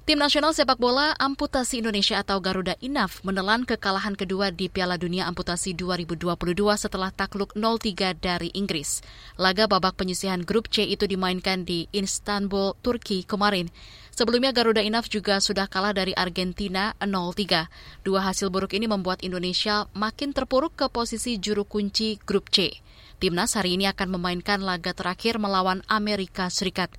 Tim 0.04 0.20
nasional 0.20 0.52
sepak 0.52 0.84
bola 0.84 1.16
amputasi 1.16 1.80
Indonesia 1.80 2.20
atau 2.20 2.44
Garuda 2.44 2.76
Inaf 2.84 3.24
menelan 3.24 3.64
kekalahan 3.64 4.20
kedua 4.20 4.52
di 4.52 4.68
Piala 4.68 5.00
Dunia 5.00 5.32
Amputasi 5.32 5.72
2022 5.80 6.28
setelah 6.76 7.08
takluk 7.08 7.56
0-3 7.56 8.12
dari 8.20 8.52
Inggris. 8.52 9.00
Laga 9.40 9.64
babak 9.64 9.96
penyisihan 9.96 10.44
grup 10.44 10.68
C 10.68 10.84
itu 10.84 11.08
dimainkan 11.08 11.64
di 11.64 11.88
Istanbul, 11.96 12.76
Turki 12.84 13.24
kemarin. 13.24 13.72
Sebelumnya 14.12 14.52
Garuda 14.52 14.84
Inaf 14.84 15.08
juga 15.08 15.40
sudah 15.40 15.72
kalah 15.72 15.96
dari 15.96 16.12
Argentina 16.20 16.92
0-3. 17.00 17.72
Dua 18.04 18.28
hasil 18.28 18.52
buruk 18.52 18.76
ini 18.76 18.92
membuat 18.92 19.24
Indonesia 19.24 19.88
makin 19.96 20.36
terpuruk 20.36 20.76
ke 20.76 20.92
posisi 20.92 21.40
juru 21.40 21.64
kunci 21.64 22.20
grup 22.28 22.52
C. 22.52 22.76
Timnas 23.24 23.56
hari 23.56 23.80
ini 23.80 23.88
akan 23.88 24.20
memainkan 24.20 24.60
laga 24.60 24.92
terakhir 24.92 25.40
melawan 25.40 25.80
Amerika 25.88 26.52
Serikat. 26.52 26.92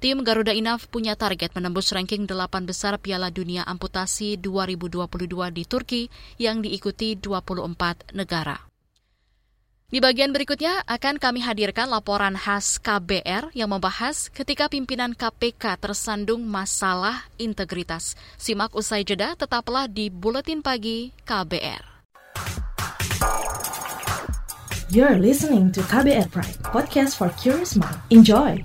Tim 0.00 0.24
Garuda 0.24 0.56
Inaf 0.56 0.88
punya 0.88 1.12
target 1.12 1.52
menembus 1.52 1.92
ranking 1.92 2.24
8 2.24 2.64
besar 2.64 2.96
Piala 2.96 3.28
Dunia 3.28 3.68
Amputasi 3.68 4.40
2022 4.40 5.28
di 5.52 5.68
Turki 5.68 6.02
yang 6.40 6.64
diikuti 6.64 7.20
24 7.20 8.16
negara. 8.16 8.56
Di 9.92 10.00
bagian 10.00 10.32
berikutnya 10.32 10.88
akan 10.88 11.20
kami 11.20 11.44
hadirkan 11.44 11.92
laporan 11.92 12.32
khas 12.32 12.80
KBR 12.80 13.52
yang 13.52 13.68
membahas 13.68 14.32
ketika 14.32 14.72
pimpinan 14.72 15.12
KPK 15.12 15.76
tersandung 15.76 16.48
masalah 16.48 17.28
integritas. 17.36 18.16
Simak 18.40 18.72
usai 18.72 19.04
jeda, 19.04 19.36
tetaplah 19.36 19.84
di 19.84 20.08
Buletin 20.08 20.64
Pagi 20.64 21.12
KBR. 21.28 21.84
You're 24.88 25.20
listening 25.20 25.68
to 25.76 25.84
KBR 25.84 26.32
Pride, 26.32 26.56
podcast 26.64 27.20
for 27.20 27.28
curious 27.36 27.76
mind. 27.76 28.00
Enjoy! 28.08 28.64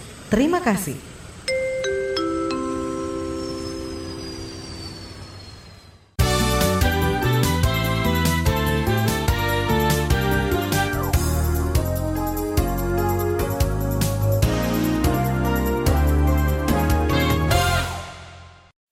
Terima 0.31 0.63
kasih. 0.63 0.95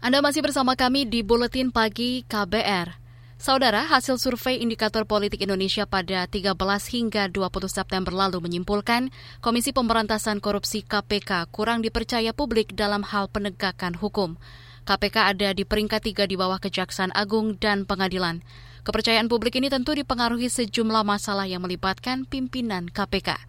Anda 0.03 0.19
masih 0.19 0.43
bersama 0.43 0.75
kami 0.75 1.07
di 1.07 1.23
Buletin 1.23 1.71
Pagi 1.71 2.27
KBR. 2.27 2.98
Saudara, 3.39 3.87
hasil 3.87 4.19
survei 4.19 4.59
Indikator 4.59 5.07
Politik 5.07 5.39
Indonesia 5.39 5.87
pada 5.87 6.27
13 6.27 6.59
hingga 6.91 7.31
20 7.31 7.71
September 7.71 8.11
lalu 8.11 8.43
menyimpulkan 8.43 9.15
Komisi 9.39 9.71
Pemberantasan 9.71 10.43
Korupsi 10.43 10.83
KPK 10.83 11.47
kurang 11.47 11.79
dipercaya 11.79 12.35
publik 12.35 12.75
dalam 12.75 12.99
hal 12.99 13.31
penegakan 13.31 13.95
hukum. 13.95 14.35
KPK 14.83 15.31
ada 15.31 15.55
di 15.55 15.63
peringkat 15.63 16.11
tiga 16.11 16.27
di 16.27 16.35
bawah 16.35 16.59
Kejaksaan 16.59 17.15
Agung 17.15 17.55
dan 17.55 17.87
Pengadilan. 17.87 18.43
Kepercayaan 18.83 19.31
publik 19.31 19.55
ini 19.55 19.71
tentu 19.71 19.95
dipengaruhi 19.95 20.51
sejumlah 20.51 21.07
masalah 21.07 21.47
yang 21.47 21.63
melibatkan 21.63 22.27
pimpinan 22.27 22.91
KPK. 22.91 23.39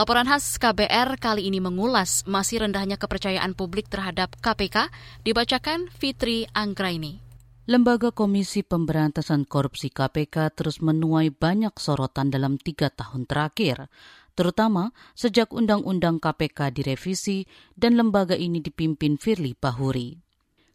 Laporan 0.00 0.32
khas 0.32 0.56
KBR 0.56 1.20
kali 1.20 1.44
ini 1.44 1.60
mengulas 1.60 2.24
masih 2.24 2.64
rendahnya 2.64 2.96
kepercayaan 2.96 3.52
publik 3.52 3.92
terhadap 3.92 4.32
KPK, 4.40 4.88
dibacakan 5.28 5.92
Fitri 5.92 6.48
Anggraini. 6.56 7.25
Lembaga 7.66 8.14
Komisi 8.14 8.62
Pemberantasan 8.62 9.42
Korupsi 9.42 9.90
KPK 9.90 10.54
terus 10.54 10.78
menuai 10.78 11.34
banyak 11.34 11.74
sorotan 11.82 12.30
dalam 12.30 12.62
tiga 12.62 12.94
tahun 12.94 13.26
terakhir, 13.26 13.90
terutama 14.38 14.94
sejak 15.18 15.50
Undang-Undang 15.50 16.22
KPK 16.22 16.70
direvisi 16.70 17.42
dan 17.74 17.98
lembaga 17.98 18.38
ini 18.38 18.62
dipimpin 18.62 19.18
Firly 19.18 19.58
Bahuri. 19.58 20.14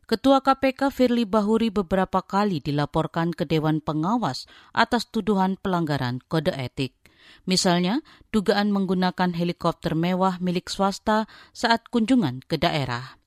Ketua 0.03 0.43
KPK 0.43 0.91
Firly 0.91 1.24
Bahuri 1.24 1.71
beberapa 1.71 2.27
kali 2.27 2.60
dilaporkan 2.60 3.31
ke 3.31 3.48
Dewan 3.48 3.79
Pengawas 3.79 4.43
atas 4.75 5.07
tuduhan 5.07 5.55
pelanggaran 5.63 6.19
kode 6.27 6.51
etik. 6.51 7.00
Misalnya, 7.48 8.03
dugaan 8.36 8.75
menggunakan 8.75 9.31
helikopter 9.31 9.95
mewah 9.95 10.43
milik 10.43 10.67
swasta 10.67 11.24
saat 11.55 11.88
kunjungan 11.88 12.43
ke 12.43 12.60
daerah. 12.60 13.21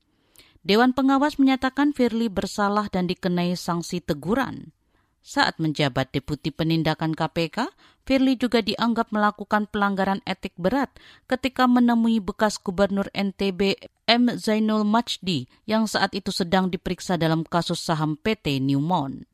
Dewan 0.65 0.97
Pengawas 0.97 1.37
menyatakan 1.37 1.93
Firly 1.93 2.33
bersalah 2.33 2.89
dan 2.89 3.05
dikenai 3.05 3.53
sanksi 3.53 4.01
teguran. 4.01 4.73
Saat 5.21 5.61
menjabat 5.61 6.09
Deputi 6.09 6.49
Penindakan 6.57 7.13
KPK, 7.13 7.69
Firly 8.09 8.41
juga 8.41 8.65
dianggap 8.65 9.13
melakukan 9.13 9.69
pelanggaran 9.69 10.25
etik 10.25 10.57
berat 10.57 10.89
ketika 11.29 11.69
menemui 11.69 12.17
bekas 12.25 12.57
Gubernur 12.57 13.13
NTB 13.13 13.77
M. 14.09 14.41
Zainul 14.41 14.89
Majdi 14.89 15.53
yang 15.69 15.85
saat 15.85 16.17
itu 16.17 16.33
sedang 16.33 16.73
diperiksa 16.73 17.21
dalam 17.21 17.45
kasus 17.45 17.85
saham 17.85 18.17
PT 18.17 18.65
Newmont. 18.65 19.29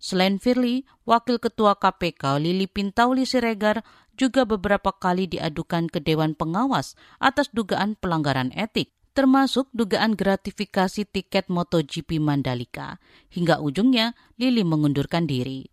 Selain 0.00 0.40
Firly, 0.40 0.88
Wakil 1.04 1.36
Ketua 1.36 1.76
KPK 1.76 2.40
Lili 2.40 2.64
Pintauli 2.64 3.28
Siregar 3.28 3.84
juga 4.16 4.48
beberapa 4.48 4.96
kali 4.96 5.28
diadukan 5.28 5.92
ke 5.92 6.00
Dewan 6.00 6.32
Pengawas 6.32 6.96
atas 7.20 7.52
dugaan 7.52 7.92
pelanggaran 7.96 8.52
etik, 8.56 8.92
termasuk 9.12 9.68
dugaan 9.76 10.16
gratifikasi 10.16 11.04
tiket 11.08 11.48
MotoGP 11.52 12.18
Mandalika. 12.18 13.00
Hingga 13.32 13.60
ujungnya, 13.60 14.16
Lili 14.40 14.64
mengundurkan 14.64 15.28
diri. 15.28 15.72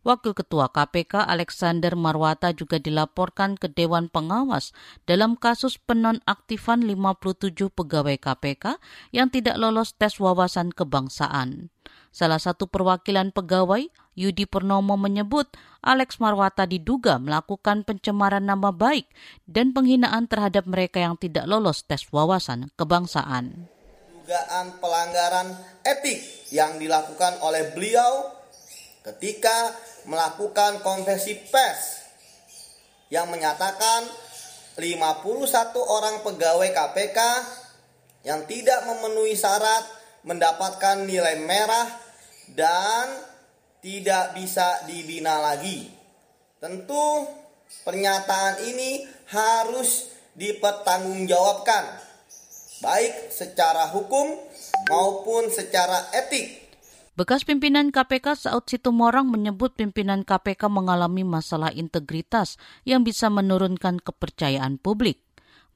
Wakil 0.00 0.32
Ketua 0.32 0.72
KPK 0.72 1.28
Alexander 1.28 1.92
Marwata 1.92 2.56
juga 2.56 2.80
dilaporkan 2.80 3.60
ke 3.60 3.68
Dewan 3.68 4.08
Pengawas 4.08 4.72
dalam 5.04 5.36
kasus 5.36 5.76
penonaktifan 5.76 6.88
57 6.88 7.68
pegawai 7.68 8.16
KPK 8.16 8.80
yang 9.12 9.28
tidak 9.28 9.60
lolos 9.60 9.92
tes 9.92 10.16
wawasan 10.16 10.72
kebangsaan. 10.72 11.68
Salah 12.16 12.40
satu 12.40 12.64
perwakilan 12.64 13.28
pegawai, 13.36 13.92
Yudi 14.18 14.44
Purnomo 14.44 14.98
menyebut 14.98 15.46
Alex 15.80 16.20
Marwata 16.20 16.68
diduga 16.68 17.16
melakukan 17.16 17.86
pencemaran 17.86 18.44
nama 18.44 18.74
baik 18.74 19.08
dan 19.48 19.72
penghinaan 19.72 20.26
terhadap 20.26 20.66
mereka 20.68 21.00
yang 21.00 21.16
tidak 21.16 21.48
lolos 21.48 21.86
tes 21.86 22.04
wawasan 22.10 22.68
kebangsaan. 22.74 23.70
Dugaan 24.20 24.76
pelanggaran 24.78 25.48
etik 25.82 26.20
yang 26.54 26.76
dilakukan 26.76 27.40
oleh 27.42 27.72
beliau 27.72 28.30
ketika 29.06 29.72
melakukan 30.04 30.84
konversi 30.84 31.40
pers 31.48 32.04
yang 33.08 33.26
menyatakan 33.32 34.06
51 34.78 35.24
orang 35.76 36.22
pegawai 36.22 36.68
KPK 36.70 37.18
yang 38.28 38.44
tidak 38.44 38.84
memenuhi 38.84 39.32
syarat 39.32 39.82
mendapatkan 40.22 41.08
nilai 41.08 41.40
merah 41.40 41.88
dan 42.52 43.29
tidak 43.80 44.36
bisa 44.36 44.84
dibina 44.88 45.40
lagi. 45.40 45.88
Tentu 46.60 47.24
pernyataan 47.84 48.64
ini 48.68 49.04
harus 49.32 50.12
dipertanggungjawabkan 50.36 51.84
baik 52.80 53.28
secara 53.28 53.92
hukum 53.92 54.40
maupun 54.88 55.52
secara 55.52 56.08
etik 56.16 56.60
Bekas 57.20 57.44
pimpinan 57.44 57.92
KPK 57.92 58.48
Saud 58.48 58.64
Situmorang 58.64 59.28
menyebut 59.28 59.76
pimpinan 59.76 60.24
KPK 60.24 60.72
mengalami 60.72 61.20
masalah 61.20 61.68
integritas 61.68 62.56
yang 62.88 63.04
bisa 63.04 63.28
menurunkan 63.28 64.00
kepercayaan 64.00 64.80
publik. 64.80 65.20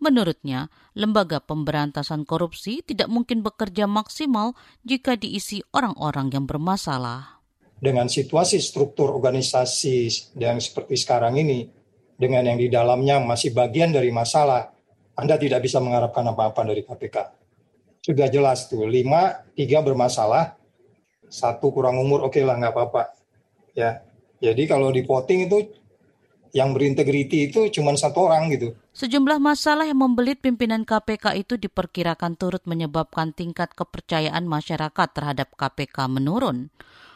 Menurutnya, 0.01 0.73
lembaga 0.97 1.45
pemberantasan 1.45 2.25
korupsi 2.25 2.81
tidak 2.81 3.12
mungkin 3.12 3.45
bekerja 3.45 3.85
maksimal 3.85 4.57
jika 4.88 5.21
diisi 5.21 5.61
orang-orang 5.77 6.33
yang 6.33 6.49
bermasalah. 6.49 7.44
Dengan 7.79 8.09
situasi 8.09 8.63
struktur 8.63 9.13
organisasi 9.13 10.31
yang 10.41 10.57
seperti 10.63 10.97
sekarang 10.97 11.37
ini, 11.37 11.69
dengan 12.15 12.47
yang 12.47 12.59
di 12.59 12.71
dalamnya 12.71 13.21
masih 13.21 13.53
bagian 13.53 13.93
dari 13.93 14.09
masalah, 14.15 14.73
Anda 15.15 15.37
tidak 15.37 15.63
bisa 15.63 15.83
mengharapkan 15.83 16.25
apa-apa 16.27 16.65
dari 16.65 16.83
KPK. 16.87 17.17
Sudah 18.01 18.29
jelas 18.29 18.69
tuh, 18.71 18.87
lima, 18.89 19.45
tiga 19.53 19.85
bermasalah, 19.85 20.57
satu 21.35 21.75
kurang 21.75 21.99
umur 21.99 22.23
oke 22.23 22.39
okay 22.39 22.47
lah 22.47 22.55
nggak 22.55 22.71
apa-apa 22.71 23.03
ya 23.75 23.99
jadi 24.39 24.63
kalau 24.71 24.95
di 24.95 25.03
voting 25.03 25.51
itu 25.51 25.59
yang 26.55 26.71
berintegriti 26.71 27.51
itu 27.51 27.67
cuma 27.75 27.99
satu 27.99 28.31
orang 28.31 28.47
gitu. 28.55 28.79
Sejumlah 28.95 29.43
masalah 29.43 29.91
yang 29.91 29.99
membelit 29.99 30.39
pimpinan 30.39 30.87
KPK 30.87 31.35
itu 31.35 31.59
diperkirakan 31.59 32.39
turut 32.39 32.63
menyebabkan 32.63 33.35
tingkat 33.35 33.75
kepercayaan 33.75 34.47
masyarakat 34.47 35.09
terhadap 35.11 35.51
KPK 35.59 36.07
menurun. 36.07 36.71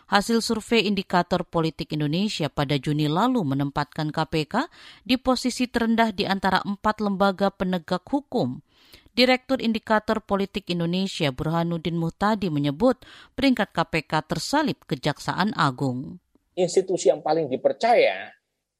Hasil 0.08 0.40
survei 0.40 0.88
indikator 0.88 1.44
politik 1.44 1.92
Indonesia 1.92 2.48
pada 2.48 2.80
Juni 2.80 3.12
lalu 3.12 3.44
menempatkan 3.44 4.08
KPK 4.08 4.72
di 5.04 5.20
posisi 5.20 5.68
terendah 5.68 6.16
di 6.16 6.24
antara 6.24 6.64
empat 6.64 7.04
lembaga 7.04 7.52
penegak 7.52 8.08
hukum. 8.08 8.64
Direktur 9.12 9.60
Indikator 9.60 10.24
Politik 10.24 10.70
Indonesia 10.72 11.28
Burhanuddin 11.28 11.98
Muhtadi 11.98 12.48
menyebut 12.48 13.04
peringkat 13.36 13.74
KPK 13.74 14.30
tersalip 14.30 14.86
Kejaksaan 14.88 15.52
Agung. 15.52 16.22
Institusi 16.56 17.12
yang 17.12 17.20
paling 17.20 17.50
dipercaya 17.52 18.32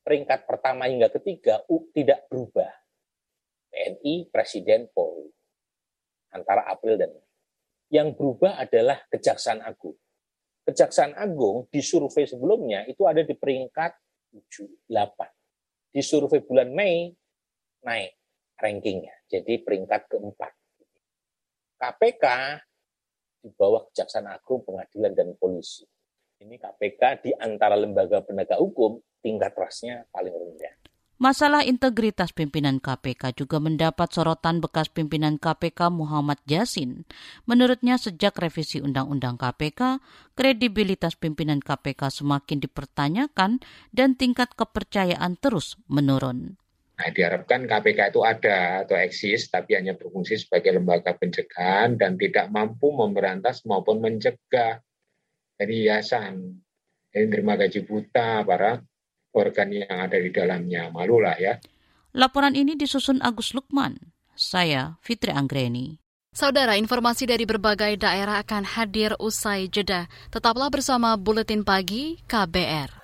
peringkat 0.06 0.48
pertama 0.48 0.88
hingga 0.88 1.12
ketiga 1.12 1.60
tidak 1.92 2.24
berubah. 2.32 2.72
TNI, 3.68 4.32
Presiden, 4.32 4.88
Polri. 4.96 5.28
Antara 6.32 6.64
April 6.72 6.96
dan 6.96 7.12
Yang 7.92 8.16
berubah 8.16 8.56
adalah 8.56 9.04
Kejaksaan 9.12 9.60
Agung. 9.60 9.98
Kejaksaan 10.68 11.16
Agung 11.16 11.64
di 11.72 11.80
survei 11.80 12.28
sebelumnya 12.28 12.84
itu 12.84 13.08
ada 13.08 13.24
di 13.24 13.32
peringkat 13.32 13.96
7, 14.36 14.84
8. 14.84 15.96
Di 15.96 16.04
survei 16.04 16.44
bulan 16.44 16.68
Mei 16.76 17.08
naik 17.88 18.12
rankingnya, 18.60 19.24
jadi 19.32 19.64
peringkat 19.64 20.12
keempat. 20.12 20.52
KPK 21.80 22.24
di 23.40 23.48
bawah 23.56 23.88
Kejaksaan 23.88 24.28
Agung, 24.28 24.60
Pengadilan, 24.68 25.16
dan 25.16 25.32
Polisi. 25.40 25.88
Ini 26.44 26.60
KPK 26.60 27.02
di 27.24 27.30
antara 27.32 27.72
lembaga 27.72 28.20
penegak 28.20 28.60
hukum 28.60 29.00
tingkat 29.24 29.56
trustnya 29.56 30.04
paling 30.12 30.36
rendah. 30.36 30.74
Masalah 31.18 31.66
integritas 31.66 32.30
pimpinan 32.30 32.78
KPK 32.78 33.34
juga 33.34 33.58
mendapat 33.58 34.06
sorotan 34.06 34.62
bekas 34.62 34.86
pimpinan 34.86 35.34
KPK 35.34 35.90
Muhammad 35.90 36.38
Yasin. 36.46 37.10
Menurutnya 37.42 37.98
sejak 37.98 38.38
revisi 38.38 38.78
Undang-Undang 38.78 39.34
KPK, 39.34 39.98
kredibilitas 40.38 41.18
pimpinan 41.18 41.58
KPK 41.58 42.22
semakin 42.22 42.62
dipertanyakan 42.62 43.58
dan 43.90 44.14
tingkat 44.14 44.54
kepercayaan 44.54 45.34
terus 45.42 45.74
menurun. 45.90 46.54
Nah, 47.02 47.10
diharapkan 47.10 47.66
KPK 47.66 48.14
itu 48.14 48.22
ada 48.22 48.86
atau 48.86 48.94
eksis, 48.94 49.50
tapi 49.50 49.74
hanya 49.74 49.98
berfungsi 49.98 50.38
sebagai 50.38 50.78
lembaga 50.78 51.18
pencegahan 51.18 51.98
dan 51.98 52.14
tidak 52.14 52.46
mampu 52.46 52.94
memberantas 52.94 53.66
maupun 53.66 53.98
mencegah 53.98 54.78
dari 55.58 55.90
yayasan. 55.90 56.62
Jadi 57.10 57.26
terima 57.26 57.58
gaji 57.58 57.82
buta 57.82 58.46
para 58.46 58.78
organ 59.38 59.70
yang 59.70 59.86
ada 59.86 60.18
di 60.18 60.34
dalamnya. 60.34 60.90
Malulah 60.90 61.38
ya. 61.38 61.62
Laporan 62.18 62.58
ini 62.58 62.74
disusun 62.74 63.22
Agus 63.22 63.54
Lukman. 63.54 64.10
Saya 64.34 64.98
Fitri 65.02 65.30
Anggreni. 65.30 66.02
Saudara, 66.34 66.78
informasi 66.78 67.26
dari 67.26 67.42
berbagai 67.42 67.98
daerah 67.98 68.38
akan 68.38 68.62
hadir 68.62 69.14
usai 69.18 69.66
jeda. 69.66 70.06
Tetaplah 70.30 70.70
bersama 70.70 71.18
Buletin 71.18 71.66
Pagi 71.66 72.22
KBR. 72.30 72.94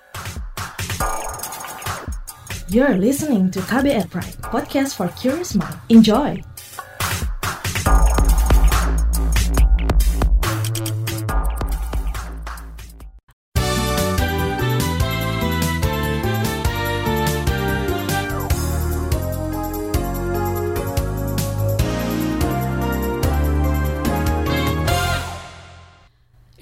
You're 2.71 2.97
listening 2.97 3.51
to 3.53 3.61
KBR 3.61 4.09
Pride, 4.09 4.39
podcast 4.41 4.97
for 4.97 5.11
curious 5.19 5.53
mind. 5.53 5.77
Enjoy! 5.91 6.54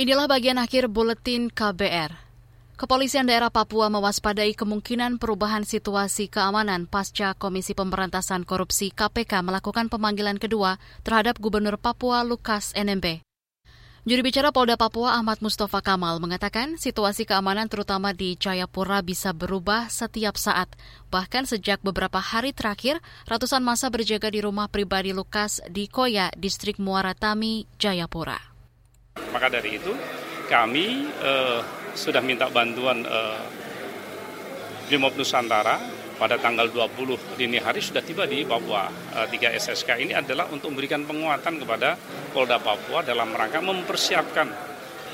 Inilah 0.03 0.27
bagian 0.27 0.59
akhir 0.59 0.91
buletin 0.91 1.47
KBR. 1.47 2.11
Kepolisian 2.75 3.23
daerah 3.23 3.47
Papua 3.47 3.87
mewaspadai 3.87 4.51
kemungkinan 4.51 5.15
perubahan 5.15 5.63
situasi 5.63 6.27
keamanan 6.27 6.91
pasca 6.91 7.31
Komisi 7.39 7.71
Pemberantasan 7.71 8.43
Korupsi 8.43 8.91
KPK 8.91 9.39
melakukan 9.39 9.87
pemanggilan 9.87 10.43
kedua 10.43 10.75
terhadap 11.07 11.39
Gubernur 11.39 11.79
Papua 11.79 12.27
Lukas 12.27 12.75
NMB. 12.75 13.23
Juru 14.03 14.27
bicara 14.27 14.51
Polda 14.51 14.75
Papua 14.75 15.15
Ahmad 15.15 15.39
Mustafa 15.39 15.79
Kamal 15.79 16.19
mengatakan 16.19 16.75
situasi 16.75 17.23
keamanan 17.23 17.71
terutama 17.71 18.11
di 18.11 18.35
Jayapura 18.35 18.99
bisa 18.99 19.31
berubah 19.31 19.87
setiap 19.87 20.35
saat. 20.35 20.67
Bahkan 21.15 21.47
sejak 21.47 21.79
beberapa 21.79 22.19
hari 22.19 22.51
terakhir, 22.51 22.99
ratusan 23.23 23.63
masa 23.63 23.87
berjaga 23.87 24.27
di 24.27 24.43
rumah 24.43 24.67
pribadi 24.67 25.15
Lukas 25.15 25.63
di 25.71 25.87
Koya, 25.87 26.27
distrik 26.35 26.75
Muara 26.75 27.15
Tami, 27.15 27.71
Jayapura. 27.79 28.52
Maka 29.33 29.49
dari 29.49 29.81
itu 29.81 29.89
kami 30.45 31.09
uh, 31.25 31.59
sudah 31.97 32.21
minta 32.21 32.45
bantuan 32.53 33.01
uh, 33.01 33.41
Brimob 34.85 35.17
Nusantara 35.17 35.81
pada 36.21 36.37
tanggal 36.37 36.69
20 36.69 37.41
dini 37.41 37.57
hari 37.57 37.81
sudah 37.81 38.05
tiba 38.05 38.29
di 38.29 38.45
Papua. 38.45 38.85
Uh, 39.17 39.25
tiga 39.33 39.49
SSK 39.49 40.05
ini 40.05 40.13
adalah 40.13 40.45
untuk 40.53 40.69
memberikan 40.69 41.01
penguatan 41.09 41.57
kepada 41.57 41.97
Polda 42.29 42.61
Papua 42.61 43.01
dalam 43.01 43.33
rangka 43.33 43.57
mempersiapkan 43.65 44.47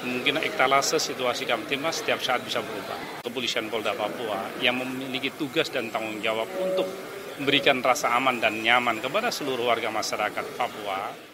mungkin 0.04 0.40
ektalase 0.44 1.00
situasi 1.00 1.48
Kamtimas 1.48 2.04
setiap 2.04 2.20
saat 2.20 2.44
bisa 2.44 2.60
berubah. 2.60 3.24
Kepolisian 3.24 3.72
Polda 3.72 3.96
Papua 3.96 4.52
yang 4.60 4.84
memiliki 4.84 5.32
tugas 5.32 5.72
dan 5.72 5.88
tanggung 5.96 6.20
jawab 6.20 6.48
untuk 6.60 6.88
memberikan 7.40 7.80
rasa 7.80 8.12
aman 8.20 8.44
dan 8.44 8.60
nyaman 8.60 9.00
kepada 9.00 9.32
seluruh 9.32 9.72
warga 9.72 9.88
masyarakat 9.88 10.46
Papua 10.60 11.30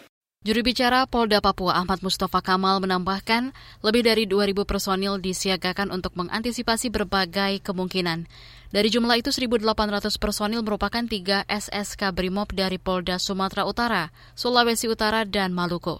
Juru 0.46 0.62
bicara 0.62 1.10
Polda 1.10 1.42
Papua 1.42 1.74
Ahmad 1.74 2.06
Mustafa 2.06 2.38
Kamal 2.38 2.78
menambahkan 2.78 3.50
lebih 3.82 4.06
dari 4.06 4.30
2.000 4.30 4.62
personil 4.62 5.18
disiagakan 5.18 5.90
untuk 5.90 6.14
mengantisipasi 6.14 6.86
berbagai 6.94 7.58
kemungkinan. 7.66 8.30
Dari 8.70 8.86
jumlah 8.86 9.18
itu 9.18 9.34
1.800 9.34 10.06
personil 10.22 10.62
merupakan 10.62 11.02
tiga 11.02 11.42
SSK 11.50 12.14
Brimob 12.14 12.54
dari 12.54 12.78
Polda 12.78 13.18
Sumatera 13.18 13.66
Utara, 13.66 14.14
Sulawesi 14.38 14.86
Utara, 14.86 15.26
dan 15.26 15.50
Maluku. 15.50 15.98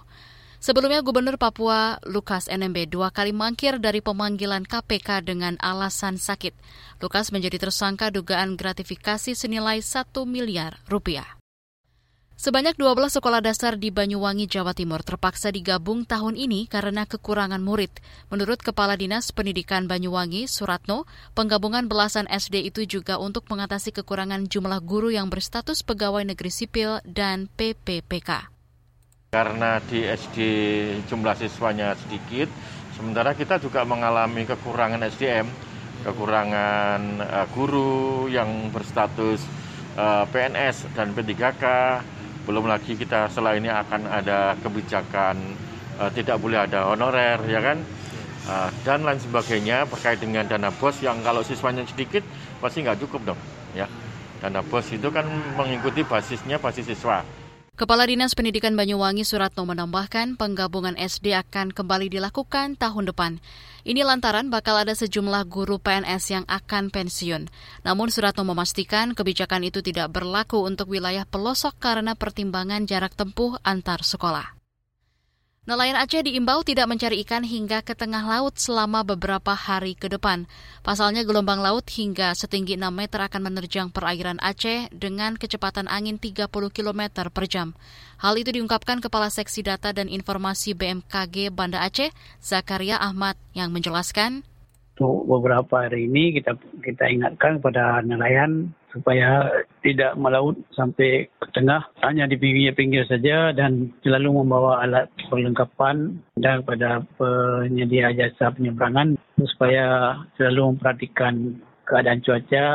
Sebelumnya 0.62 1.02
Gubernur 1.02 1.42
Papua 1.42 1.98
Lukas 2.06 2.46
NMB 2.46 2.86
dua 2.86 3.10
kali 3.10 3.34
mangkir 3.34 3.82
dari 3.82 3.98
pemanggilan 3.98 4.62
KPK 4.62 5.26
dengan 5.26 5.58
alasan 5.58 6.22
sakit. 6.22 6.54
Lukas 7.02 7.34
menjadi 7.34 7.66
tersangka 7.66 8.14
dugaan 8.14 8.54
gratifikasi 8.54 9.34
senilai 9.34 9.82
1 9.82 10.06
miliar 10.22 10.78
rupiah. 10.86 11.34
Sebanyak 12.36 12.76
12 12.76 13.16
sekolah 13.16 13.40
dasar 13.40 13.80
di 13.80 13.88
Banyuwangi, 13.88 14.44
Jawa 14.44 14.76
Timur 14.76 15.00
terpaksa 15.00 15.48
digabung 15.48 16.04
tahun 16.04 16.36
ini 16.36 16.68
karena 16.68 17.08
kekurangan 17.08 17.64
murid. 17.64 17.88
Menurut 18.28 18.60
Kepala 18.60 18.92
Dinas 18.92 19.32
Pendidikan 19.32 19.88
Banyuwangi, 19.88 20.44
Suratno, 20.44 21.08
penggabungan 21.32 21.88
belasan 21.88 22.28
SD 22.28 22.68
itu 22.68 22.84
juga 22.84 23.16
untuk 23.16 23.48
mengatasi 23.48 23.88
kekurangan 23.88 24.52
jumlah 24.52 24.84
guru 24.84 25.08
yang 25.08 25.32
berstatus 25.32 25.80
pegawai 25.80 26.28
negeri 26.28 26.52
sipil 26.52 27.00
dan 27.08 27.48
PPPK. 27.56 28.52
Karena 29.32 29.80
di 29.88 30.04
SD 30.04 30.38
jumlah 31.08 31.40
siswanya 31.40 31.96
sedikit, 31.96 32.52
sementara 33.00 33.32
kita 33.32 33.56
juga 33.64 33.88
mengalami 33.88 34.44
kekurangan 34.44 35.08
SDM, 35.08 35.48
kekurangan 36.04 37.00
uh, 37.16 37.48
guru 37.56 38.28
yang 38.28 38.68
berstatus 38.68 39.40
eh, 39.96 40.24
PNS 40.28 40.92
dan 40.92 41.16
P3K, 41.16 41.64
belum 42.46 42.70
lagi 42.70 42.94
kita 42.94 43.26
ini 43.58 43.66
akan 43.66 44.06
ada 44.06 44.54
kebijakan 44.62 45.36
uh, 45.98 46.10
tidak 46.14 46.38
boleh 46.38 46.62
ada 46.62 46.94
honorer 46.94 47.42
ya 47.50 47.60
kan? 47.60 47.82
Uh, 48.46 48.70
dan 48.86 49.02
lain 49.02 49.18
sebagainya 49.18 49.90
terkait 49.90 50.22
dengan 50.22 50.46
dana 50.46 50.70
bos 50.70 50.94
yang 51.02 51.18
kalau 51.26 51.42
siswanya 51.42 51.82
sedikit 51.82 52.22
pasti 52.62 52.86
nggak 52.86 53.02
cukup 53.02 53.34
dong 53.34 53.40
ya. 53.74 53.90
Dana 54.38 54.62
bos 54.62 54.86
itu 54.94 55.10
kan 55.10 55.26
mengikuti 55.58 56.06
basisnya 56.06 56.62
basis 56.62 56.86
siswa 56.86 57.26
Kepala 57.76 58.08
Dinas 58.08 58.32
Pendidikan 58.32 58.72
Banyuwangi 58.72 59.20
Suratno 59.20 59.68
menambahkan 59.68 60.40
penggabungan 60.40 60.96
SD 60.96 61.36
akan 61.36 61.76
kembali 61.76 62.08
dilakukan 62.08 62.72
tahun 62.72 63.12
depan. 63.12 63.36
Ini 63.84 64.00
lantaran 64.00 64.48
bakal 64.48 64.80
ada 64.80 64.96
sejumlah 64.96 65.44
guru 65.44 65.76
PNS 65.76 66.24
yang 66.32 66.44
akan 66.48 66.88
pensiun. 66.88 67.52
Namun 67.84 68.08
Suratno 68.08 68.48
memastikan 68.48 69.12
kebijakan 69.12 69.68
itu 69.68 69.84
tidak 69.84 70.08
berlaku 70.08 70.64
untuk 70.64 70.88
wilayah 70.88 71.28
pelosok 71.28 71.76
karena 71.76 72.16
pertimbangan 72.16 72.88
jarak 72.88 73.12
tempuh 73.12 73.60
antar 73.60 74.00
sekolah. 74.00 74.56
Nelayan 75.66 75.98
Aceh 75.98 76.22
diimbau 76.22 76.62
tidak 76.62 76.86
mencari 76.86 77.26
ikan 77.26 77.42
hingga 77.42 77.82
ke 77.82 77.98
tengah 77.98 78.22
laut 78.22 78.54
selama 78.54 79.02
beberapa 79.02 79.50
hari 79.50 79.98
ke 79.98 80.06
depan. 80.06 80.46
Pasalnya 80.86 81.26
gelombang 81.26 81.58
laut 81.58 81.82
hingga 81.90 82.38
setinggi 82.38 82.78
6 82.78 82.86
meter 82.94 83.18
akan 83.26 83.50
menerjang 83.50 83.90
perairan 83.90 84.38
Aceh 84.38 84.86
dengan 84.94 85.34
kecepatan 85.34 85.90
angin 85.90 86.22
30 86.22 86.46
km 86.70 87.02
per 87.34 87.50
jam. 87.50 87.74
Hal 88.22 88.38
itu 88.38 88.54
diungkapkan 88.54 89.02
Kepala 89.02 89.26
Seksi 89.26 89.66
Data 89.66 89.90
dan 89.90 90.06
Informasi 90.06 90.78
BMKG 90.78 91.50
Banda 91.50 91.82
Aceh, 91.82 92.14
Zakaria 92.38 93.02
Ahmad, 93.02 93.34
yang 93.50 93.74
menjelaskan 93.74 94.46
untuk 94.96 95.28
beberapa 95.28 95.84
hari 95.84 96.08
ini 96.08 96.32
kita 96.40 96.56
kita 96.80 97.04
ingatkan 97.10 97.60
kepada 97.60 98.00
nelayan 98.00 98.72
supaya 98.96 99.44
tidak 99.84 100.16
melaut 100.16 100.56
sampai 100.72 101.28
ke 101.28 101.48
tengah, 101.52 101.84
hanya 102.00 102.24
di 102.24 102.40
pinggir-pinggir 102.40 103.04
saja 103.06 103.52
dan 103.52 103.92
selalu 104.00 104.42
membawa 104.42 104.80
alat 104.80 105.06
perlengkapan 105.28 106.16
dan 106.40 106.64
kepada 106.64 107.04
penyedia 107.20 108.16
jasa 108.16 108.50
penyeberangan 108.56 109.20
supaya 109.54 110.16
selalu 110.40 110.74
memperhatikan 110.74 111.60
keadaan 111.86 112.24
cuaca 112.24 112.66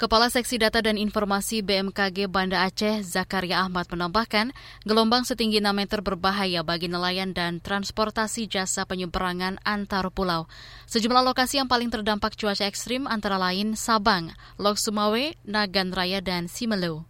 Kepala 0.00 0.32
Seksi 0.32 0.56
Data 0.56 0.80
dan 0.80 0.96
Informasi 0.96 1.60
BMKG 1.60 2.24
Banda 2.24 2.64
Aceh, 2.64 3.04
Zakaria 3.04 3.60
Ahmad 3.60 3.84
menambahkan, 3.92 4.48
gelombang 4.88 5.28
setinggi 5.28 5.60
6 5.60 5.76
meter 5.76 6.00
berbahaya 6.00 6.64
bagi 6.64 6.88
nelayan 6.88 7.36
dan 7.36 7.60
transportasi 7.60 8.48
jasa 8.48 8.88
penyeberangan 8.88 9.60
antar 9.60 10.08
pulau. 10.08 10.48
Sejumlah 10.88 11.20
lokasi 11.20 11.60
yang 11.60 11.68
paling 11.68 11.92
terdampak 11.92 12.32
cuaca 12.32 12.64
ekstrim 12.64 13.04
antara 13.04 13.36
lain 13.36 13.76
Sabang, 13.76 14.32
Lok 14.56 14.80
Sumawe, 14.80 15.36
Nagan 15.44 15.92
Raya, 15.92 16.24
dan 16.24 16.48
Simelu. 16.48 17.09